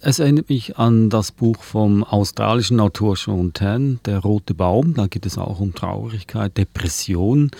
Es 0.00 0.20
erinnert 0.20 0.48
mich 0.48 0.78
an 0.78 1.10
das 1.10 1.32
Buch 1.32 1.60
vom 1.60 2.04
australischen 2.04 2.78
Autor 2.78 3.16
Sean 3.16 3.52
Tan, 3.52 3.98
Der 4.04 4.20
rote 4.20 4.54
Baum. 4.54 4.94
Da 4.94 5.08
geht 5.08 5.26
es 5.26 5.36
auch 5.36 5.58
um 5.58 5.74
Traurigkeit, 5.74 6.56
Depression. 6.56 7.50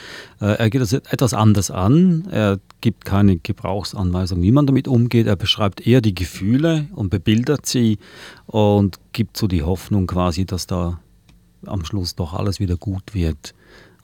Äh, 0.41 0.57
er 0.57 0.71
geht 0.71 0.81
das 0.81 0.93
etwas 0.93 1.35
anders 1.35 1.73
an. 1.73 2.29
Er 2.31 2.61
gibt 2.81 3.05
keine 3.05 3.39
Gebrauchsanweisung, 3.39 4.41
wie 4.41 4.53
man 4.53 4.69
damit 4.69 4.87
umgeht. 4.87 5.27
Er 5.27 5.35
beschreibt 5.35 5.85
eher 5.85 6.01
die 6.01 6.15
Gefühle 6.15 6.87
und 6.95 7.11
bebildert 7.11 7.67
sie 7.67 7.99
und 8.47 9.01
gibt 9.13 9.37
so 9.37 9.49
die 9.49 9.65
Hoffnung 9.65 10.07
quasi, 10.07 10.47
dass 10.47 10.69
da 10.69 11.01
am 11.67 11.85
Schluss 11.85 12.15
doch 12.15 12.35
alles 12.35 12.61
wieder 12.61 12.77
gut 12.77 13.15
wird. 13.15 13.53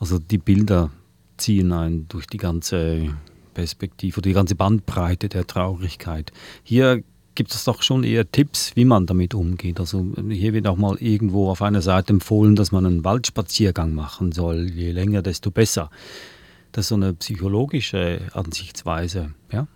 Also 0.00 0.18
die 0.18 0.38
Bilder 0.38 0.90
ziehen 1.36 1.70
einen 1.70 2.08
durch 2.08 2.26
die 2.26 2.38
ganze 2.38 3.14
Perspektive 3.54 4.18
oder 4.18 4.28
die 4.28 4.34
ganze 4.34 4.56
Bandbreite 4.56 5.28
der 5.28 5.46
Traurigkeit. 5.46 6.32
Hier 6.64 7.04
gibt 7.34 7.54
es 7.54 7.64
doch 7.64 7.82
schon 7.82 8.04
eher 8.04 8.30
Tipps, 8.30 8.72
wie 8.74 8.84
man 8.84 9.06
damit 9.06 9.34
umgeht. 9.34 9.80
Also 9.80 10.06
hier 10.28 10.52
wird 10.52 10.66
auch 10.66 10.76
mal 10.76 10.96
irgendwo 10.98 11.50
auf 11.50 11.62
einer 11.62 11.82
Seite 11.82 12.12
empfohlen, 12.12 12.56
dass 12.56 12.72
man 12.72 12.86
einen 12.86 13.04
Waldspaziergang 13.04 13.94
machen 13.94 14.32
soll. 14.32 14.70
Je 14.70 14.92
länger, 14.92 15.22
desto 15.22 15.50
besser. 15.50 15.90
Das 16.72 16.86
ist 16.86 16.88
so 16.88 16.94
eine 16.96 17.14
psychologische 17.14 18.20
Ansichtsweise, 18.32 19.32
ja? 19.52 19.66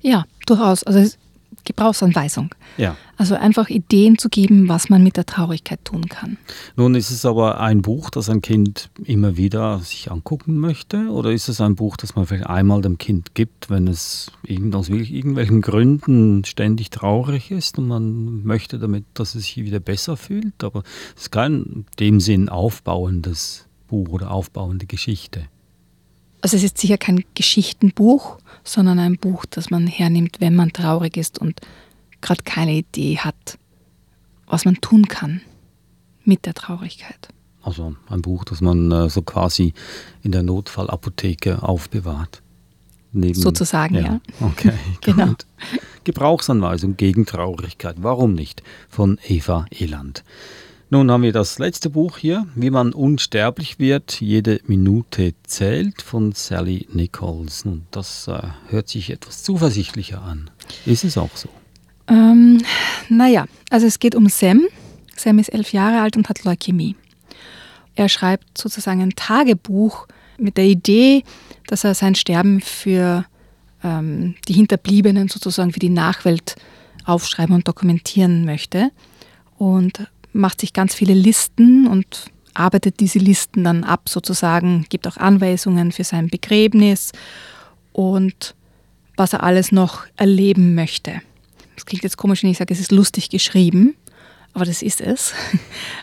Ja, 0.00 0.24
durchaus. 0.46 0.84
Also 0.84 1.16
Gebrauchsanweisung. 1.64 2.50
Ja. 2.76 2.96
Also 3.16 3.36
einfach 3.36 3.68
Ideen 3.68 4.18
zu 4.18 4.28
geben, 4.28 4.68
was 4.68 4.88
man 4.88 5.02
mit 5.02 5.16
der 5.16 5.24
Traurigkeit 5.24 5.84
tun 5.84 6.08
kann. 6.08 6.36
Nun 6.76 6.94
ist 6.94 7.10
es 7.10 7.24
aber 7.24 7.60
ein 7.60 7.82
Buch, 7.82 8.10
das 8.10 8.28
ein 8.28 8.42
Kind 8.42 8.90
immer 9.04 9.36
wieder 9.36 9.78
sich 9.78 10.10
angucken 10.10 10.58
möchte, 10.58 11.08
oder 11.10 11.30
ist 11.30 11.48
es 11.48 11.60
ein 11.60 11.76
Buch, 11.76 11.96
das 11.96 12.16
man 12.16 12.26
vielleicht 12.26 12.48
einmal 12.48 12.82
dem 12.82 12.98
Kind 12.98 13.34
gibt, 13.34 13.70
wenn 13.70 13.86
es 13.86 14.32
aus 14.72 14.88
irgendwelchen 14.88 15.60
Gründen 15.60 16.44
ständig 16.44 16.90
traurig 16.90 17.50
ist 17.50 17.78
und 17.78 17.88
man 17.88 18.42
möchte 18.44 18.78
damit, 18.78 19.04
dass 19.14 19.34
es 19.34 19.44
sich 19.44 19.56
wieder 19.58 19.80
besser 19.80 20.16
fühlt, 20.16 20.64
aber 20.64 20.82
es 21.16 21.22
ist 21.22 21.30
kein 21.30 21.54
in 21.54 21.86
dem 22.00 22.20
Sinn 22.20 22.48
aufbauendes 22.48 23.66
Buch 23.86 24.08
oder 24.08 24.30
aufbauende 24.30 24.86
Geschichte. 24.86 25.46
Also 26.44 26.58
es 26.58 26.62
ist 26.62 26.76
sicher 26.76 26.98
kein 26.98 27.24
Geschichtenbuch, 27.34 28.36
sondern 28.64 28.98
ein 28.98 29.16
Buch, 29.16 29.46
das 29.46 29.70
man 29.70 29.86
hernimmt, 29.86 30.42
wenn 30.42 30.54
man 30.54 30.74
traurig 30.74 31.16
ist 31.16 31.38
und 31.38 31.58
gerade 32.20 32.42
keine 32.44 32.74
Idee 32.74 33.16
hat, 33.16 33.58
was 34.46 34.66
man 34.66 34.74
tun 34.82 35.08
kann 35.08 35.40
mit 36.22 36.44
der 36.44 36.52
Traurigkeit. 36.52 37.30
Also 37.62 37.96
ein 38.10 38.20
Buch, 38.20 38.44
das 38.44 38.60
man 38.60 38.92
äh, 38.92 39.08
so 39.08 39.22
quasi 39.22 39.72
in 40.22 40.32
der 40.32 40.42
Notfallapotheke 40.42 41.62
aufbewahrt. 41.62 42.42
Neben, 43.12 43.40
Sozusagen, 43.40 43.94
ja. 43.94 44.02
ja. 44.02 44.20
Okay, 44.40 44.74
genau. 45.00 45.32
Gebrauchsanweisung 46.04 46.98
gegen 46.98 47.24
Traurigkeit. 47.24 47.96
Warum 48.00 48.34
nicht? 48.34 48.62
Von 48.90 49.18
Eva 49.26 49.64
Eland. 49.70 50.24
Nun 50.90 51.10
haben 51.10 51.22
wir 51.22 51.32
das 51.32 51.58
letzte 51.58 51.90
Buch 51.90 52.18
hier, 52.18 52.46
Wie 52.54 52.70
man 52.70 52.92
unsterblich 52.92 53.78
wird, 53.78 54.20
jede 54.20 54.60
Minute 54.66 55.34
zählt, 55.44 56.02
von 56.02 56.32
Sally 56.32 56.86
Nichols. 56.92 57.64
Nun, 57.64 57.86
das 57.90 58.28
äh, 58.28 58.40
hört 58.68 58.88
sich 58.88 59.10
etwas 59.10 59.42
zuversichtlicher 59.42 60.22
an. 60.22 60.50
Ist 60.84 61.04
es 61.04 61.16
auch 61.16 61.34
so? 61.34 61.48
Ähm, 62.06 62.62
naja, 63.08 63.46
also 63.70 63.86
es 63.86 63.98
geht 63.98 64.14
um 64.14 64.28
Sam. 64.28 64.62
Sam 65.16 65.38
ist 65.38 65.48
elf 65.48 65.72
Jahre 65.72 66.00
alt 66.00 66.16
und 66.16 66.28
hat 66.28 66.44
Leukämie. 66.44 66.96
Er 67.94 68.08
schreibt 68.08 68.58
sozusagen 68.58 69.00
ein 69.00 69.14
Tagebuch 69.16 70.06
mit 70.36 70.56
der 70.58 70.66
Idee, 70.66 71.22
dass 71.66 71.84
er 71.84 71.94
sein 71.94 72.14
Sterben 72.14 72.60
für 72.60 73.24
ähm, 73.82 74.34
die 74.48 74.54
Hinterbliebenen 74.54 75.28
sozusagen 75.28 75.72
für 75.72 75.80
die 75.80 75.90
Nachwelt 75.90 76.56
aufschreiben 77.04 77.54
und 77.54 77.68
dokumentieren 77.68 78.44
möchte. 78.44 78.90
Und 79.56 80.08
macht 80.34 80.60
sich 80.60 80.72
ganz 80.72 80.94
viele 80.94 81.14
Listen 81.14 81.86
und 81.86 82.26
arbeitet 82.54 83.00
diese 83.00 83.18
Listen 83.18 83.64
dann 83.64 83.84
ab 83.84 84.08
sozusagen, 84.08 84.86
gibt 84.88 85.08
auch 85.08 85.16
Anweisungen 85.16 85.92
für 85.92 86.04
sein 86.04 86.28
Begräbnis 86.28 87.12
und 87.92 88.54
was 89.16 89.32
er 89.32 89.42
alles 89.42 89.72
noch 89.72 90.04
erleben 90.16 90.74
möchte. 90.74 91.20
Das 91.74 91.86
klingt 91.86 92.04
jetzt 92.04 92.16
komisch, 92.16 92.42
wenn 92.42 92.50
ich 92.50 92.58
sage, 92.58 92.72
es 92.72 92.80
ist 92.80 92.92
lustig 92.92 93.28
geschrieben, 93.30 93.96
aber 94.52 94.64
das 94.64 94.82
ist 94.82 95.00
es. 95.00 95.32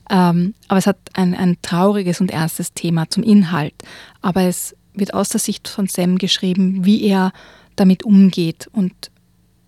Ähm, 0.09 0.55
aber 0.67 0.77
es 0.77 0.87
hat 0.87 0.97
ein, 1.13 1.33
ein 1.33 1.55
trauriges 1.61 2.19
und 2.19 2.31
ernstes 2.31 2.73
Thema 2.73 3.09
zum 3.09 3.23
Inhalt. 3.23 3.75
Aber 4.21 4.41
es 4.41 4.75
wird 4.93 5.13
aus 5.13 5.29
der 5.29 5.39
Sicht 5.39 5.69
von 5.69 5.87
Sam 5.87 6.17
geschrieben, 6.17 6.83
wie 6.83 7.03
er 7.03 7.31
damit 7.77 8.03
umgeht 8.03 8.67
und 8.73 8.91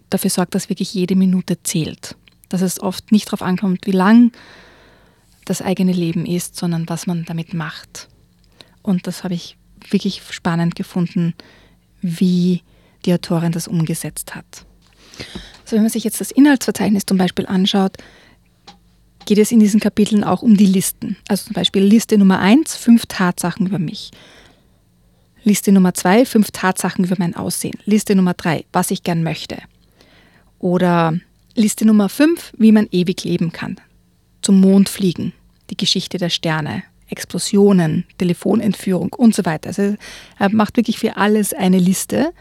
dafür 0.10 0.30
sorgt, 0.30 0.54
dass 0.54 0.67
wirklich 0.67 0.93
jede 0.93 1.15
Minute 1.15 1.63
zählt 1.63 2.17
dass 2.49 2.62
es 2.62 2.79
oft 2.79 3.12
nicht 3.12 3.27
darauf 3.27 3.41
ankommt, 3.41 3.86
wie 3.86 3.91
lang 3.91 4.32
das 5.45 5.62
eigene 5.62 5.91
Leben 5.91 6.25
ist, 6.25 6.56
sondern 6.56 6.88
was 6.88 7.08
man 7.08 7.25
damit 7.25 7.53
macht. 7.53 8.08
Und 8.82 9.08
das 9.08 9.23
habe 9.23 9.34
ich 9.34 9.58
wirklich 9.89 10.21
spannend 10.29 10.75
gefunden, 10.75 11.34
wie 12.01 12.62
die 13.06 13.13
Autorin 13.13 13.51
das 13.51 13.67
umgesetzt 13.67 14.36
hat. 14.36 14.65
Also 15.63 15.75
wenn 15.75 15.84
man 15.84 15.89
sich 15.89 16.03
jetzt 16.03 16.21
das 16.21 16.32
Inhaltsverzeichnis 16.32 17.06
zum 17.06 17.17
Beispiel 17.17 17.45
anschaut, 17.45 17.97
geht 19.25 19.38
es 19.38 19.51
in 19.51 19.60
diesen 19.60 19.79
Kapiteln 19.79 20.23
auch 20.23 20.41
um 20.41 20.58
die 20.58 20.65
Listen. 20.65 21.17
Also 21.27 21.45
zum 21.45 21.53
Beispiel 21.53 21.84
Liste 21.84 22.17
Nummer 22.17 22.39
1, 22.39 22.75
fünf 22.75 23.06
Tatsachen 23.06 23.67
über 23.67 23.79
mich. 23.79 24.12
Liste 25.43 25.71
Nummer 25.71 25.93
2, 25.93 26.25
fünf 26.25 26.51
Tatsachen 26.51 27.06
über 27.06 27.15
mein 27.19 27.36
Aussehen. 27.36 27.77
Liste 27.86 28.15
Nummer 28.15 28.34
3, 28.34 28.65
was 28.71 28.91
ich 28.91 29.03
gern 29.03 29.23
möchte. 29.23 29.58
Oder 30.60 31.19
Liste 31.55 31.85
Nummer 31.85 32.09
5, 32.09 32.53
wie 32.57 32.71
man 32.71 32.87
ewig 32.89 33.23
leben 33.25 33.51
kann. 33.51 33.79
Zum 34.41 34.59
Mond 34.59 34.89
fliegen, 34.89 35.33
die 35.69 35.77
Geschichte 35.77 36.17
der 36.17 36.29
Sterne, 36.29 36.81
Explosionen, 37.09 38.05
Telefonentführung 38.17 39.13
und 39.13 39.35
so 39.35 39.45
weiter. 39.45 39.67
Also 39.67 39.95
er 40.39 40.49
macht 40.49 40.77
wirklich 40.77 40.97
für 40.97 41.15
alles 41.15 41.53
eine 41.53 41.77
Liste 41.77 42.33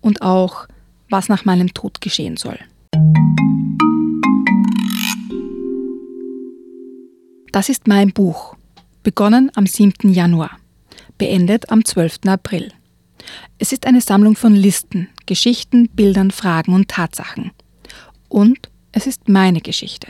und 0.00 0.22
auch, 0.22 0.68
was 1.10 1.28
nach 1.28 1.44
meinem 1.44 1.74
Tod 1.74 2.00
geschehen 2.00 2.36
soll. 2.36 2.56
Das 7.50 7.68
ist 7.68 7.88
mein 7.88 8.12
Buch, 8.12 8.54
begonnen 9.02 9.50
am 9.56 9.66
7. 9.66 10.12
Januar, 10.12 10.58
beendet 11.18 11.70
am 11.70 11.84
12. 11.84 12.20
April. 12.26 12.70
Es 13.58 13.72
ist 13.72 13.84
eine 13.84 14.00
Sammlung 14.00 14.36
von 14.36 14.54
Listen, 14.54 15.08
Geschichten, 15.26 15.88
Bildern, 15.88 16.30
Fragen 16.30 16.72
und 16.72 16.86
Tatsachen– 16.86 17.50
und 18.34 18.68
es 18.90 19.06
ist 19.06 19.28
meine 19.28 19.60
Geschichte. 19.60 20.08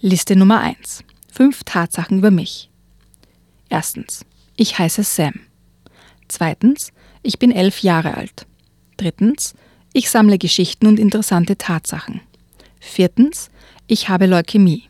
Liste 0.00 0.34
Nummer 0.34 0.60
1. 0.60 1.04
Fünf 1.30 1.62
Tatsachen 1.62 2.18
über 2.18 2.32
mich. 2.32 2.70
Erstens. 3.68 4.26
Ich 4.56 4.76
heiße 4.76 5.04
Sam. 5.04 5.34
Zweitens. 6.26 6.92
Ich 7.22 7.38
bin 7.38 7.52
elf 7.52 7.84
Jahre 7.84 8.16
alt. 8.16 8.46
Drittens. 8.96 9.54
Ich 9.92 10.10
sammle 10.10 10.38
Geschichten 10.38 10.88
und 10.88 10.98
interessante 10.98 11.56
Tatsachen. 11.56 12.20
Viertens. 12.80 13.48
Ich 13.86 14.08
habe 14.08 14.26
Leukämie. 14.26 14.88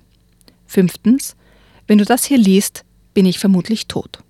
Fünftens. 0.66 1.36
Wenn 1.86 1.98
du 1.98 2.06
das 2.06 2.24
hier 2.24 2.38
liest, 2.38 2.86
bin 3.12 3.26
ich 3.26 3.38
vermutlich 3.38 3.86
tot. 3.86 4.20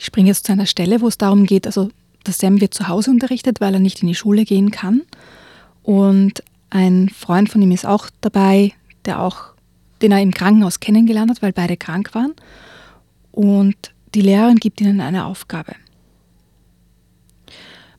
Ich 0.00 0.06
springe 0.06 0.30
jetzt 0.30 0.46
zu 0.46 0.52
einer 0.52 0.66
Stelle, 0.66 1.00
wo 1.00 1.06
es 1.06 1.16
darum 1.16 1.46
geht, 1.46 1.68
also 1.68 1.90
der 2.26 2.34
Sam 2.34 2.60
wird 2.60 2.74
zu 2.74 2.88
Hause 2.88 3.12
unterrichtet, 3.12 3.60
weil 3.60 3.74
er 3.74 3.80
nicht 3.80 4.02
in 4.02 4.08
die 4.08 4.16
Schule 4.16 4.44
gehen 4.44 4.72
kann. 4.72 5.02
Und 5.84 6.42
ein 6.70 7.10
Freund 7.10 7.50
von 7.50 7.62
ihm 7.62 7.70
ist 7.70 7.86
auch 7.86 8.08
dabei, 8.20 8.72
der 9.04 9.20
auch, 9.20 9.52
den 10.02 10.10
er 10.10 10.20
im 10.20 10.32
Krankenhaus 10.32 10.80
kennengelernt 10.80 11.30
hat, 11.30 11.42
weil 11.42 11.52
beide 11.52 11.76
krank 11.76 12.14
waren. 12.14 12.34
Und 13.30 13.92
die 14.14 14.22
Lehrerin 14.22 14.56
gibt 14.56 14.80
ihnen 14.80 15.00
eine 15.00 15.26
Aufgabe. 15.26 15.76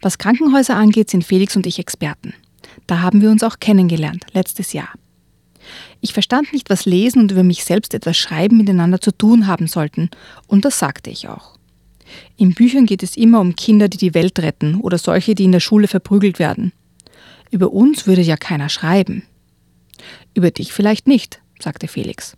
Was 0.02 0.18
Krankenhäuser 0.18 0.76
angeht, 0.76 1.10
sind 1.10 1.24
Felix 1.24 1.56
und 1.56 1.66
ich 1.66 1.80
Experten. 1.80 2.34
Da 2.88 3.02
haben 3.02 3.22
wir 3.22 3.30
uns 3.30 3.44
auch 3.44 3.60
kennengelernt, 3.60 4.26
letztes 4.34 4.74
Jahr. 4.74 4.90
Ich 6.02 6.14
verstand 6.14 6.52
nicht, 6.54 6.70
was 6.70 6.86
Lesen 6.86 7.22
und 7.22 7.32
über 7.32 7.44
mich 7.44 7.64
selbst 7.64 7.94
etwas 7.94 8.18
Schreiben 8.18 8.58
miteinander 8.58 9.00
zu 9.00 9.12
tun 9.12 9.48
haben 9.48 9.68
sollten, 9.68 10.10
und 10.48 10.66
das 10.66 10.80
sagte 10.80 11.10
ich 11.10 11.28
auch. 11.28 11.58
In 12.38 12.54
Büchern 12.54 12.86
geht 12.86 13.04
es 13.04 13.18
immer 13.18 13.40
um 13.40 13.56
Kinder, 13.56 13.90
die 13.90 13.98
die 13.98 14.14
Welt 14.14 14.38
retten 14.40 14.76
oder 14.76 14.98
solche, 14.98 15.34
die 15.34 15.46
in 15.46 15.52
der 15.52 15.60
Schule 15.60 15.88
verprügelt 15.88 16.40
werden. 16.40 16.72
Über 17.56 17.72
uns 17.72 18.06
würde 18.06 18.22
ja 18.22 18.36
keiner 18.36 18.68
schreiben. 18.68 19.24
Über 20.34 20.52
dich 20.52 20.74
vielleicht 20.74 21.08
nicht, 21.08 21.42
sagte 21.58 21.88
Felix. 21.88 22.36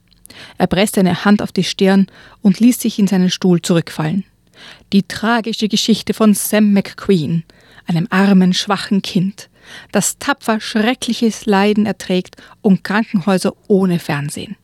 Er 0.60 0.67
presste 0.67 0.99
eine 0.99 1.25
Hand 1.25 1.41
auf 1.41 1.51
die 1.51 1.63
Stirn 1.63 2.06
und 2.43 2.60
ließ 2.60 2.80
sich 2.80 2.99
in 2.99 3.08
seinen 3.08 3.32
Stuhl 3.32 3.60
zurückfallen. 3.60 4.25
Die 4.93 5.01
tragische 5.01 5.69
Geschichte 5.69 6.13
von 6.13 6.36
Sam 6.36 6.71
McQueen, 6.71 7.45
einem 7.88 8.06
armen, 8.12 8.53
schwachen 8.53 9.01
Kind, 9.01 9.49
das 9.91 10.19
tapfer 10.19 10.60
schreckliches 10.60 11.47
Leiden 11.47 11.88
erträgt 11.88 12.36
und 12.62 12.84
Krankenhäuser 12.84 13.53
ohne 13.67 13.97
Fernsehen. 13.97 14.56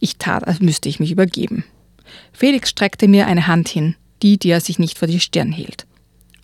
Ich 0.00 0.16
tat, 0.16 0.44
als 0.44 0.58
müsste 0.58 0.88
ich 0.88 0.98
mich 0.98 1.12
übergeben. 1.12 1.62
Felix 2.32 2.70
streckte 2.70 3.06
mir 3.06 3.28
eine 3.28 3.46
Hand 3.46 3.68
hin, 3.68 3.94
die, 4.24 4.38
die 4.38 4.50
er 4.50 4.60
sich 4.60 4.80
nicht 4.80 4.98
vor 4.98 5.06
die 5.06 5.20
Stirn 5.20 5.52
hielt. 5.52 5.83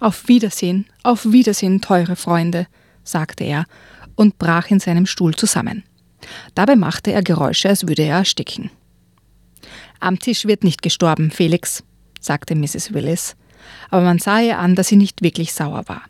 Auf 0.01 0.29
Wiedersehen, 0.29 0.87
auf 1.03 1.27
Wiedersehen, 1.31 1.83
teure 1.83 2.17
Freunde, 2.17 2.67
sagte 3.05 3.45
er 3.45 3.67
und 4.15 4.39
brach 4.39 4.71
in 4.71 4.81
seinem 4.81 5.07
Stuhl 5.07 5.35
zusammen. 5.35 5.85
Dabei 6.55 6.75
machte 6.75 7.13
er 7.13 7.23
Geräusche, 7.23 7.69
als 7.69 7.87
würde 7.87 8.03
er 8.03 8.17
ersticken. 8.17 8.71
Am 10.01 10.19
Tisch 10.19 10.47
wird 10.47 10.65
nicht 10.65 10.81
gestorben, 10.81 11.31
Felix, 11.31 11.85
sagte 12.19 12.55
Mrs. 12.55 12.95
Willis, 12.95 13.37
aber 13.91 14.03
man 14.03 14.19
sah 14.19 14.41
ihr 14.41 14.59
an, 14.59 14.75
dass 14.75 14.89
sie 14.89 14.97
nicht 14.97 15.23
wirklich 15.23 15.53
sauer 15.53 15.85
war. 15.87 16.03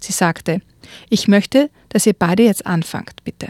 Sie 0.00 0.12
sagte, 0.12 0.60
ich 1.08 1.26
möchte, 1.26 1.70
dass 1.88 2.06
ihr 2.06 2.12
beide 2.12 2.42
jetzt 2.42 2.66
anfangt, 2.66 3.24
bitte. 3.24 3.48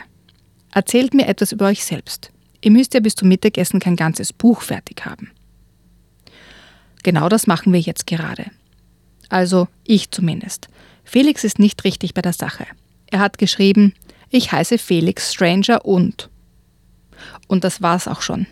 Erzählt 0.71 1.13
mir 1.13 1.27
etwas 1.27 1.51
über 1.53 1.67
euch 1.67 1.85
selbst. 1.85 2.31
Ihr 2.61 2.71
müsst 2.71 2.95
ja 2.95 3.01
bis 3.01 3.17
zum 3.17 3.29
Mittagessen 3.29 3.81
kein 3.81 3.97
ganzes 3.97 4.33
Buch 4.33 4.63
fertig 4.63 5.05
haben. 5.05 5.33
Genau 7.03 7.29
das 7.29 7.49
machen 7.49 7.73
wir 7.73 7.81
jetzt 7.81 8.07
gerade. 8.07 8.47
Also 9.33 9.67
ich 9.85 10.11
zumindest. 10.11 10.69
Felix 11.05 11.43
ist 11.43 11.59
nicht 11.59 11.85
richtig 11.85 12.13
bei 12.13 12.21
der 12.21 12.35
Sache. 12.35 12.67
Er 13.07 13.21
hat 13.21 13.39
geschrieben, 13.39 13.95
ich 14.29 14.53
heiße 14.53 14.77
Felix 14.77 15.33
Stranger 15.33 15.87
und. 15.87 16.29
Und 17.47 17.65
das 17.65 17.81
war's 17.81 18.09
auch 18.09 18.21
schon. 18.21 18.47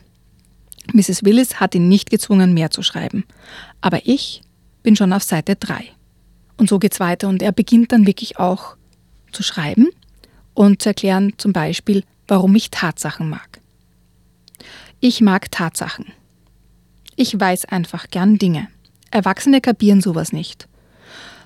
Mrs. 0.95 1.23
Willis 1.23 1.61
hat 1.61 1.75
ihn 1.75 1.89
nicht 1.89 2.09
gezwungen, 2.09 2.55
mehr 2.55 2.71
zu 2.71 2.83
schreiben. 2.83 3.25
Aber 3.83 4.07
ich 4.07 4.41
bin 4.83 4.97
schon 4.97 5.13
auf 5.13 5.23
Seite 5.23 5.55
3. 5.55 5.85
Und 6.57 6.71
so 6.71 6.79
geht's 6.79 6.99
weiter. 6.99 7.29
Und 7.29 7.43
er 7.43 7.53
beginnt 7.53 7.93
dann 7.93 8.07
wirklich 8.07 8.39
auch 8.39 8.77
zu 9.33 9.43
schreiben 9.43 9.87
und 10.55 10.81
zu 10.81 10.89
erklären, 10.89 11.35
zum 11.37 11.53
Beispiel, 11.53 12.05
warum 12.27 12.55
ich 12.55 12.71
Tatsachen 12.71 13.29
mag. 13.29 13.61
Ich 15.01 15.21
mag 15.21 15.51
Tatsachen. 15.51 16.07
Ich 17.17 17.39
weiß 17.39 17.67
einfach 17.67 18.09
gern 18.09 18.39
Dinge. 18.39 18.69
Erwachsene 19.11 19.61
kapieren 19.61 20.01
sowas 20.01 20.33
nicht. 20.33 20.70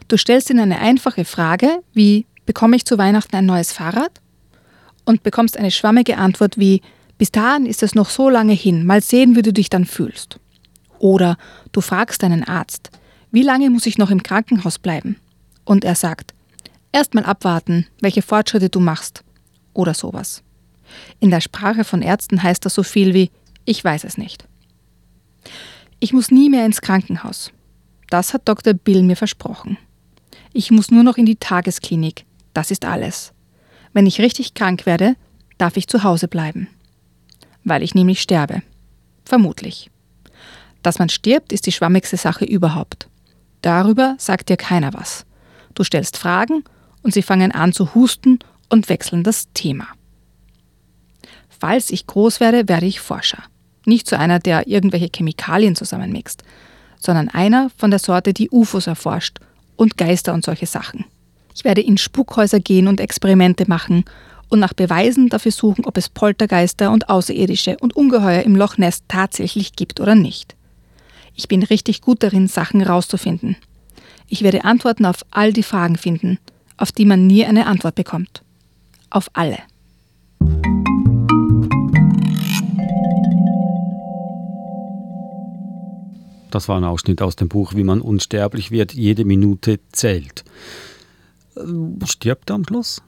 Du 0.09 0.17
stellst 0.17 0.51
ihnen 0.51 0.61
eine 0.61 0.81
einfache 0.81 1.25
Frage 1.25 1.83
wie 1.93 2.27
bekomme 2.47 2.77
ich 2.77 2.85
zu 2.85 2.99
Weihnachten 2.99 3.37
ein 3.37 3.47
neues 3.47 3.73
Fahrrad? 3.73 4.21
Und 5.07 5.23
bekommst 5.23 5.59
eine 5.59 5.71
schwammige 5.71 6.17
Antwort 6.17 6.59
wie 6.59 6.81
bis 7.19 7.31
dahin 7.31 7.67
ist 7.67 7.83
es 7.83 7.95
noch 7.95 8.11
so 8.11 8.29
lange 8.29 8.55
hin, 8.55 8.85
mal 8.85 9.01
sehen, 9.01 9.37
wie 9.37 9.43
du 9.43 9.53
dich 9.53 9.71
dann 9.71 9.85
fühlst. 9.85 10.41
Oder 10.99 11.37
du 11.73 11.81
fragst 11.81 12.23
deinen 12.23 12.45
Arzt, 12.45 12.91
wie 13.31 13.43
lange 13.43 13.71
muss 13.71 13.87
ich 13.87 13.99
noch 13.99 14.11
im 14.11 14.23
Krankenhaus 14.23 14.79
bleiben? 14.79 15.17
Und 15.65 15.85
er 15.85 15.95
sagt, 15.95 16.35
erst 16.93 17.15
mal 17.15 17.25
abwarten, 17.25 17.87
welche 18.01 18.23
Fortschritte 18.23 18.69
du 18.69 18.81
machst. 18.81 19.23
Oder 19.75 19.95
sowas. 19.95 20.43
In 21.21 21.31
der 21.31 21.41
Sprache 21.41 21.85
von 21.85 22.03
Ärzten 22.03 22.43
heißt 22.43 22.65
das 22.65 22.75
so 22.75 22.83
viel 22.83 23.15
wie 23.15 23.31
ich 23.65 23.83
weiß 23.83 24.05
es 24.05 24.19
nicht. 24.19 24.47
Ich 26.01 26.13
muss 26.13 26.31
nie 26.31 26.51
mehr 26.51 26.67
ins 26.67 26.81
Krankenhaus. 26.81 27.51
Das 28.11 28.35
hat 28.35 28.43
Dr. 28.47 28.75
Bill 28.75 29.03
mir 29.03 29.17
versprochen. 29.17 29.79
Ich 30.57 30.71
muss 30.71 30.93
nur 30.93 31.03
noch 31.03 31.17
in 31.17 31.27
die 31.27 31.35
Tagesklinik. 31.35 32.25
Das 32.53 32.71
ist 32.71 32.85
alles. 32.85 33.33
Wenn 33.93 34.07
ich 34.07 34.21
richtig 34.21 34.55
krank 34.55 34.87
werde, 34.87 35.17
darf 35.59 35.77
ich 35.77 35.89
zu 35.89 36.05
Hause 36.05 36.29
bleiben. 36.29 36.69
Weil 37.65 37.83
ich 37.83 37.97
nämlich 37.97 38.23
sterbe. 38.23 38.63
Vermutlich. 39.25 39.91
Dass 40.81 41.01
man 41.01 41.09
stirbt, 41.09 41.53
ist 41.53 41.67
die 41.67 41.73
schwammigste 41.73 42.17
Sache 42.17 42.45
überhaupt. 42.45 43.09
Darüber 43.63 44.15
sagt 44.19 44.49
dir 44.49 44.57
keiner 44.57 44.95
was. 44.95 45.27
Du 45.75 45.83
stellst 45.83 46.19
Fragen 46.19 46.63
und 47.03 47.13
sie 47.13 47.23
fangen 47.23 47.51
an 47.51 47.73
zu 47.73 47.93
husten 47.97 48.39
und 48.69 48.89
wechseln 48.89 49.25
das 49.25 49.53
Thema. 49.55 49.89
Falls 51.49 51.91
ich 51.91 52.07
groß 52.07 52.39
werde, 52.39 52.69
werde 52.69 52.87
ich 52.87 53.01
Forscher. 53.01 53.43
Nicht 53.87 54.09
so 54.09 54.15
einer, 54.15 54.39
der 54.39 54.69
irgendwelche 54.69 55.11
Chemikalien 55.13 55.75
zusammenmixt, 55.75 56.45
sondern 57.01 57.29
einer 57.29 57.71
von 57.77 57.91
der 57.91 57.99
Sorte, 57.99 58.33
die 58.33 58.51
UFOs 58.51 58.87
erforscht 58.87 59.41
und 59.77 59.97
Geister 59.97 60.35
und 60.35 60.45
solche 60.45 60.67
Sachen. 60.67 61.05
Ich 61.55 61.65
werde 61.65 61.81
in 61.81 61.99
Spukhäuser 61.99 62.61
gehen 62.61 62.89
und 62.89 63.01
Experimente 63.01 63.65
machen 63.69 64.05
und 64.49 64.61
nach 64.61 64.73
Beweisen 64.73 65.29
dafür 65.29 65.53
suchen, 65.53 65.85
ob 65.85 65.97
es 65.97 66.09
Poltergeister 66.09 66.91
und 66.91 67.09
Außerirdische 67.09 67.77
und 67.81 67.97
Ungeheuer 67.97 68.43
im 68.43 68.57
Loch 68.57 68.79
Ness 68.79 69.03
tatsächlich 69.09 69.75
gibt 69.75 70.01
oder 70.01 70.15
nicht. 70.15 70.55
Ich 71.35 71.49
bin 71.49 71.63
richtig 71.63 72.01
gut 72.01 72.23
darin, 72.23 72.47
Sachen 72.47 72.83
rauszufinden. 72.83 73.57
Ich 74.29 74.43
werde 74.43 74.65
Antworten 74.65 75.07
auf 75.07 75.25
all 75.31 75.53
die 75.53 75.63
Fragen 75.63 75.97
finden, 75.97 76.39
auf 76.77 76.93
die 76.93 77.05
man 77.05 77.27
nie 77.27 77.45
eine 77.45 77.67
Antwort 77.67 77.95
bekommt. 77.95 78.43
Auf 79.11 79.31
alle. 79.33 79.59
Das 86.55 86.69
war 86.69 86.77
ein 86.77 86.85
Ausschnitt 86.85 87.21
aus 87.21 87.35
dem 87.35 87.49
Buch 87.49 87.75
Wie 87.75 87.83
man 87.83 88.01
unsterblich 88.01 88.71
wird. 88.71 88.95
Jede 88.95 89.25
Minute 89.25 89.81
zählt. 89.91 90.45
Äh, 91.57 92.07
stirbt 92.07 92.49
er 92.49 92.55
am 92.55 92.65
Schluss? 92.65 93.03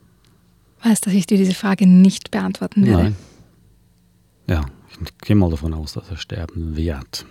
Weißt, 0.82 1.06
dass 1.06 1.14
ich 1.14 1.26
dir 1.26 1.38
diese 1.38 1.54
Frage 1.54 1.86
nicht 1.86 2.32
beantworten 2.32 2.84
werde. 2.84 3.02
Nein. 3.04 3.16
Ja, 4.48 4.66
ich 5.00 5.18
gehe 5.18 5.36
mal 5.36 5.48
davon 5.50 5.74
aus, 5.74 5.92
dass 5.92 6.10
er 6.10 6.16
sterben 6.16 6.76
wird. 6.76 7.24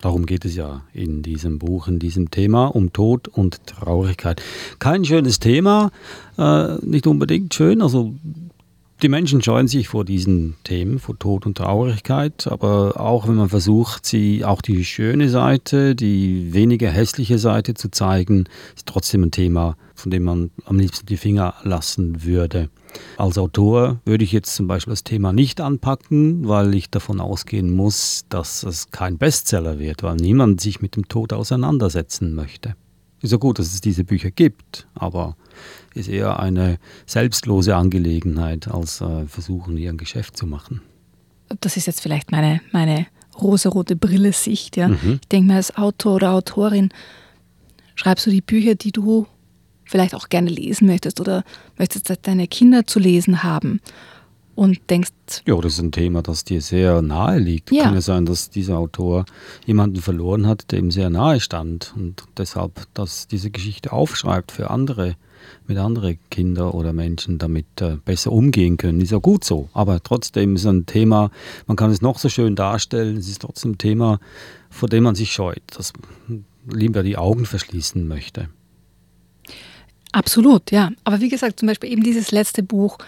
Darum 0.00 0.24
geht 0.24 0.46
es 0.46 0.56
ja 0.56 0.82
in 0.94 1.22
diesem 1.22 1.58
Buch, 1.58 1.88
in 1.88 1.98
diesem 1.98 2.30
Thema, 2.30 2.66
um 2.68 2.94
Tod 2.94 3.28
und 3.28 3.66
Traurigkeit. 3.66 4.42
Kein 4.78 5.04
schönes 5.04 5.40
Thema, 5.40 5.90
äh, 6.38 6.76
nicht 6.76 7.06
unbedingt 7.06 7.52
schön. 7.52 7.82
Also 7.82 8.14
die 9.02 9.08
Menschen 9.08 9.42
scheuen 9.42 9.68
sich 9.68 9.88
vor 9.88 10.04
diesen 10.04 10.56
Themen, 10.64 10.98
vor 10.98 11.18
Tod 11.18 11.46
und 11.46 11.56
Traurigkeit, 11.56 12.46
aber 12.46 13.00
auch 13.00 13.26
wenn 13.26 13.36
man 13.36 13.48
versucht, 13.48 14.04
sie 14.04 14.44
auch 14.44 14.62
die 14.62 14.84
schöne 14.84 15.28
Seite, 15.28 15.94
die 15.94 16.52
weniger 16.52 16.90
hässliche 16.90 17.38
Seite 17.38 17.74
zu 17.74 17.90
zeigen, 17.90 18.44
ist 18.76 18.86
trotzdem 18.86 19.24
ein 19.24 19.30
Thema, 19.30 19.76
von 19.94 20.10
dem 20.10 20.24
man 20.24 20.50
am 20.64 20.78
liebsten 20.78 21.06
die 21.06 21.16
Finger 21.16 21.54
lassen 21.62 22.24
würde. 22.24 22.68
Als 23.16 23.38
Autor 23.38 24.00
würde 24.04 24.24
ich 24.24 24.32
jetzt 24.32 24.54
zum 24.54 24.66
Beispiel 24.66 24.92
das 24.92 25.04
Thema 25.04 25.32
nicht 25.32 25.60
anpacken, 25.60 26.48
weil 26.48 26.74
ich 26.74 26.90
davon 26.90 27.20
ausgehen 27.20 27.70
muss, 27.70 28.24
dass 28.28 28.62
es 28.62 28.90
kein 28.90 29.18
Bestseller 29.18 29.78
wird, 29.78 30.02
weil 30.02 30.16
niemand 30.16 30.60
sich 30.60 30.80
mit 30.80 30.96
dem 30.96 31.08
Tod 31.08 31.32
auseinandersetzen 31.32 32.34
möchte. 32.34 32.74
Ist 33.22 33.32
ja 33.32 33.38
gut, 33.38 33.58
dass 33.58 33.72
es 33.72 33.80
diese 33.80 34.04
Bücher 34.04 34.30
gibt, 34.30 34.88
aber 34.94 35.36
ist 35.94 36.08
eher 36.08 36.40
eine 36.40 36.78
selbstlose 37.06 37.76
Angelegenheit, 37.76 38.68
als 38.68 39.00
äh, 39.00 39.26
versuchen, 39.26 39.76
ihr 39.76 39.90
ein 39.90 39.98
Geschäft 39.98 40.36
zu 40.36 40.46
machen. 40.46 40.80
Das 41.60 41.76
ist 41.76 41.86
jetzt 41.86 42.00
vielleicht 42.00 42.32
meine, 42.32 42.60
meine 42.72 43.06
rosarote 43.40 43.96
Brille-Sicht. 43.96 44.76
Ja? 44.76 44.88
Mhm. 44.88 45.18
Ich 45.20 45.28
denke 45.28 45.48
mal, 45.48 45.56
als 45.56 45.76
Autor 45.76 46.16
oder 46.16 46.32
Autorin 46.32 46.90
schreibst 47.94 48.26
du 48.26 48.30
die 48.30 48.40
Bücher, 48.40 48.74
die 48.74 48.92
du 48.92 49.26
vielleicht 49.84 50.14
auch 50.14 50.28
gerne 50.28 50.50
lesen 50.50 50.86
möchtest 50.86 51.20
oder 51.20 51.44
möchtest 51.76 52.12
deine 52.22 52.46
Kinder 52.46 52.86
zu 52.86 53.00
lesen 53.00 53.42
haben. 53.42 53.80
Und 54.54 54.78
denkst. 54.90 55.10
Ja, 55.46 55.56
das 55.56 55.74
ist 55.74 55.80
ein 55.80 55.92
Thema, 55.92 56.22
das 56.22 56.44
dir 56.44 56.60
sehr 56.60 57.02
nahe 57.02 57.38
liegt. 57.38 57.72
Ja. 57.72 57.84
Kann 57.84 57.94
ja 57.94 58.00
sein, 58.00 58.26
dass 58.26 58.50
dieser 58.50 58.78
Autor 58.78 59.24
jemanden 59.64 60.00
verloren 60.02 60.46
hat, 60.46 60.70
der 60.70 60.80
ihm 60.80 60.90
sehr 60.90 61.10
nahe 61.10 61.40
stand 61.40 61.94
und 61.96 62.24
deshalb 62.36 62.86
dass 62.94 63.26
diese 63.26 63.50
Geschichte 63.50 63.92
aufschreibt 63.92 64.52
für 64.52 64.70
andere, 64.70 65.16
mit 65.66 65.78
anderen 65.78 66.18
Kindern 66.30 66.70
oder 66.70 66.92
Menschen 66.92 67.38
damit 67.38 67.66
äh, 67.80 67.96
besser 68.04 68.32
umgehen 68.32 68.76
können. 68.76 69.00
Ist 69.00 69.12
ja 69.12 69.18
gut 69.18 69.44
so. 69.44 69.68
Aber 69.72 70.02
trotzdem 70.02 70.56
ist 70.56 70.66
ein 70.66 70.86
Thema, 70.86 71.30
man 71.66 71.76
kann 71.76 71.90
es 71.90 72.02
noch 72.02 72.18
so 72.18 72.28
schön 72.28 72.56
darstellen, 72.56 73.16
es 73.16 73.28
ist 73.28 73.42
trotzdem 73.42 73.72
ein 73.72 73.78
Thema, 73.78 74.20
vor 74.68 74.88
dem 74.88 75.04
man 75.04 75.14
sich 75.14 75.32
scheut, 75.32 75.62
das 75.76 75.92
lieber 76.70 77.02
die 77.02 77.16
Augen 77.16 77.46
verschließen 77.46 78.06
möchte. 78.06 78.48
Absolut, 80.12 80.70
ja. 80.70 80.90
Aber 81.04 81.20
wie 81.20 81.28
gesagt, 81.28 81.60
zum 81.60 81.68
Beispiel 81.68 81.90
eben 81.90 82.02
dieses 82.02 82.32
letzte 82.32 82.62
Buch, 82.62 82.98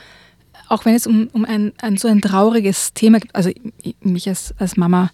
auch 0.72 0.86
wenn 0.86 0.94
es 0.94 1.06
um, 1.06 1.28
um 1.34 1.44
ein, 1.44 1.72
ein 1.82 1.98
so 1.98 2.08
ein 2.08 2.22
trauriges 2.22 2.94
Thema 2.94 3.20
gibt, 3.20 3.34
also 3.36 3.50
ich, 3.82 3.94
mich 4.00 4.26
als, 4.26 4.54
als 4.58 4.78
Mama, 4.78 5.10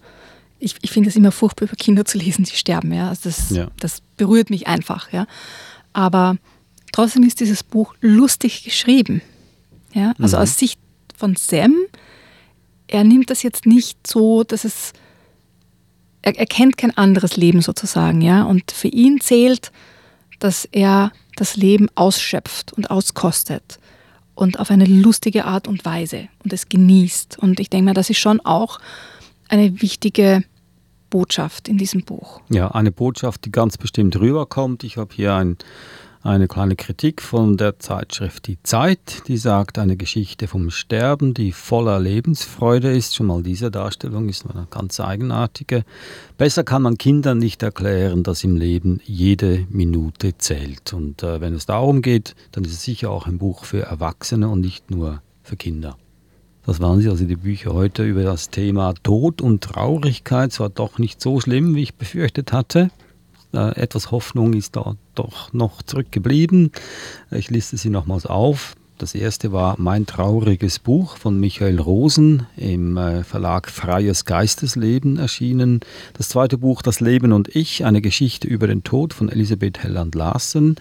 ich, 0.61 0.77
ich 0.83 0.93
finde 0.93 1.09
es 1.09 1.17
immer 1.17 1.33
furchtbar, 1.33 1.67
über 1.67 1.75
Kinder 1.77 2.05
zu 2.05 2.17
lesen, 2.17 2.45
die 2.45 2.55
sterben, 2.55 2.93
ja. 2.93 3.09
Also 3.09 3.29
das, 3.29 3.51
Ja. 3.51 3.69
das 3.81 4.01
berührt 4.17 4.51
mich 4.51 4.69
einfach, 4.69 5.13
ja. 5.13 5.27
Aber 5.93 6.37
trotzdem 6.93 7.25
ist 7.25 7.41
dieses 7.41 7.65
Buch 7.65 7.95
lustig 8.01 8.63
geschrieben. 8.63 9.21
Ja? 9.93 10.15
Also 10.21 10.37
Mhm. 10.37 10.43
aus 10.45 10.57
Sicht 10.59 10.79
von 11.17 11.35
Sam, 11.35 11.75
er 12.87 13.03
nimmt 13.03 13.29
das 13.31 13.43
jetzt 13.43 13.67
nicht 13.67 14.07
so, 14.07 14.45
dass 14.45 14.65
es 14.65 14.93
er, 16.23 16.37
er 16.39 16.47
kennt 16.47 16.77
kein 16.77 16.97
anderes 16.97 17.37
Leben 17.37 17.63
sozusagen, 17.63 18.21
ja. 18.21 18.45
Und 18.45 18.71
für 18.71 18.89
ihn 18.89 19.21
zählt, 19.21 19.73
dass 20.39 20.67
er 20.71 21.13
das 21.37 21.57
Leben 21.57 21.89
ausschöpft 21.97 22.73
und 22.75 22.91
auskostet 22.93 23.81
und 24.39 24.61
auf 24.61 24.71
eine 24.71 24.85
lustige 24.85 25.47
Art 25.47 25.67
und 25.67 25.85
Weise 25.85 26.29
und 26.45 26.53
es 26.53 26.69
genießt. 26.69 27.39
Und 27.41 27.59
ich 27.59 27.71
denke 27.71 27.87
mal, 27.87 27.95
das 27.95 28.09
ist 28.09 28.19
schon 28.19 28.41
auch 28.41 28.79
eine 29.49 29.83
wichtige 29.83 30.45
Botschaft 31.11 31.69
in 31.69 31.77
diesem 31.77 32.05
Buch. 32.05 32.41
Ja, 32.49 32.71
eine 32.71 32.93
Botschaft, 32.93 33.45
die 33.45 33.51
ganz 33.51 33.77
bestimmt 33.77 34.19
rüberkommt. 34.21 34.85
Ich 34.85 34.97
habe 34.97 35.13
hier 35.13 35.35
ein, 35.35 35.57
eine 36.23 36.49
kleine 36.49 36.77
Kritik 36.77 37.23
von 37.23 37.57
der 37.57 37.79
Zeitschrift 37.79 38.47
Die 38.47 38.63
Zeit, 38.63 39.23
die 39.29 39.37
sagt, 39.37 39.79
eine 39.79 39.97
Geschichte 39.97 40.49
vom 40.49 40.71
Sterben, 40.71 41.35
die 41.35 41.53
voller 41.53 42.01
Lebensfreude 42.01 42.95
ist. 42.95 43.15
Schon 43.15 43.27
mal 43.27 43.43
diese 43.43 43.71
Darstellung 43.71 44.29
ist 44.29 44.45
eine 44.47 44.67
ganz 44.71 45.01
eigenartige. 45.01 45.85
Besser 46.37 46.65
kann 46.65 46.83
man 46.83 46.99
Kindern 46.99 47.39
nicht 47.39 47.63
erklären, 47.63 48.23
dass 48.23 48.45
im 48.45 48.57
Leben 48.57 49.01
jede 49.05 49.67
Minute 49.71 50.37
zählt. 50.39 50.93
Und 50.93 51.23
äh, 51.23 51.41
wenn 51.41 51.55
es 51.55 51.67
darum 51.67 52.03
geht, 52.03 52.35
dann 52.53 52.65
ist 52.65 52.73
es 52.73 52.83
sicher 52.83 53.11
auch 53.11 53.27
ein 53.27 53.39
Buch 53.39 53.65
für 53.65 53.83
Erwachsene 53.83 54.49
und 54.49 54.61
nicht 54.61 54.91
nur 54.91 55.23
für 55.43 55.57
Kinder. 55.57 55.97
Das 56.67 56.81
waren 56.81 57.01
sie, 57.01 57.09
also 57.09 57.25
die 57.25 57.37
Bücher 57.37 57.73
heute 57.73 58.05
über 58.05 58.25
das 58.25 58.51
Thema 58.51 58.93
Tod 59.03 59.41
und 59.41 59.63
Traurigkeit. 59.63 60.53
Es 60.53 60.61
war 60.61 60.69
doch 60.69 60.99
nicht 60.99 61.21
so 61.21 61.41
schlimm, 61.41 61.75
wie 61.75 61.83
ich 61.83 61.95
befürchtet 61.95 62.53
hatte. 62.53 62.91
Äh, 63.53 63.81
etwas 63.81 64.11
Hoffnung 64.11 64.53
ist 64.53 64.77
da 64.77 64.95
doch 65.15 65.53
noch 65.53 65.83
zurückgeblieben. 65.83 66.73
Ich 67.31 67.51
liste 67.51 67.77
sie 67.77 67.91
nochmals 67.91 68.27
auf. 68.27 68.75
Das 68.99 69.15
erste 69.15 69.53
war 69.53 69.77
Mein 69.79 70.07
trauriges 70.07 70.81
Buch 70.81 71.19
von 71.19 71.39
Michael 71.39 71.79
Rosen 71.79 72.47
im 72.57 72.97
äh, 72.97 73.23
Verlag 73.23 73.71
Freies 73.71 74.25
Geistesleben 74.25 75.19
erschienen. 75.19 75.81
Das 76.15 76.29
zweite 76.29 76.59
Buch 76.59 76.83
Das 76.83 76.99
Leben 76.99 77.33
und 77.33 77.55
ich, 77.55 77.85
eine 77.85 78.01
Geschichte 78.01 78.49
über 78.49 78.67
den 78.67 78.83
Tod 78.83 79.15
von 79.15 79.29
Elisabeth 79.29 79.79
Helland 79.85 80.17
Larsen 80.17 80.77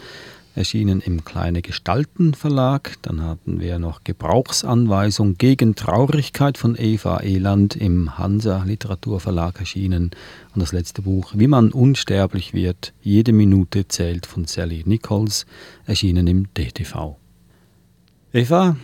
erschienen 0.57 0.99
im 0.99 1.23
Kleine 1.23 1.61
Gestalten 1.61 2.33
Verlag. 2.33 2.95
Dann 3.03 3.21
hatten 3.21 3.59
wir 3.59 3.79
noch 3.79 4.03
Gebrauchsanweisung 4.03 5.37
gegen 5.37 5.75
Traurigkeit 5.75 6.57
von 6.57 6.75
Eva 6.77 7.19
Eland 7.19 7.75
im 7.75 8.17
Hansa 8.17 8.63
Literaturverlag 8.63 9.59
erschienen. 9.59 10.11
Und 10.53 10.61
das 10.61 10.73
letzte 10.73 11.03
Buch 11.03 11.33
Wie 11.35 11.47
man 11.47 11.71
unsterblich 11.71 12.53
wird, 12.53 12.93
jede 13.01 13.31
Minute 13.31 13.87
zählt 13.87 14.25
von 14.25 14.45
Sally 14.45 14.83
Nichols, 14.85 15.45
erschienen 15.85 16.27
im 16.27 16.53
DTV. 16.53 17.15
Eva, 18.33 18.75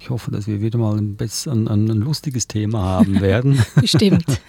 ich 0.00 0.10
hoffe, 0.10 0.30
dass 0.30 0.46
wir 0.46 0.60
wieder 0.60 0.78
mal 0.78 0.98
ein, 0.98 1.16
ein, 1.18 1.68
ein 1.68 1.86
lustiges 1.86 2.48
Thema 2.48 2.80
haben 2.80 3.20
werden. 3.20 3.62
Bestimmt. 3.80 4.40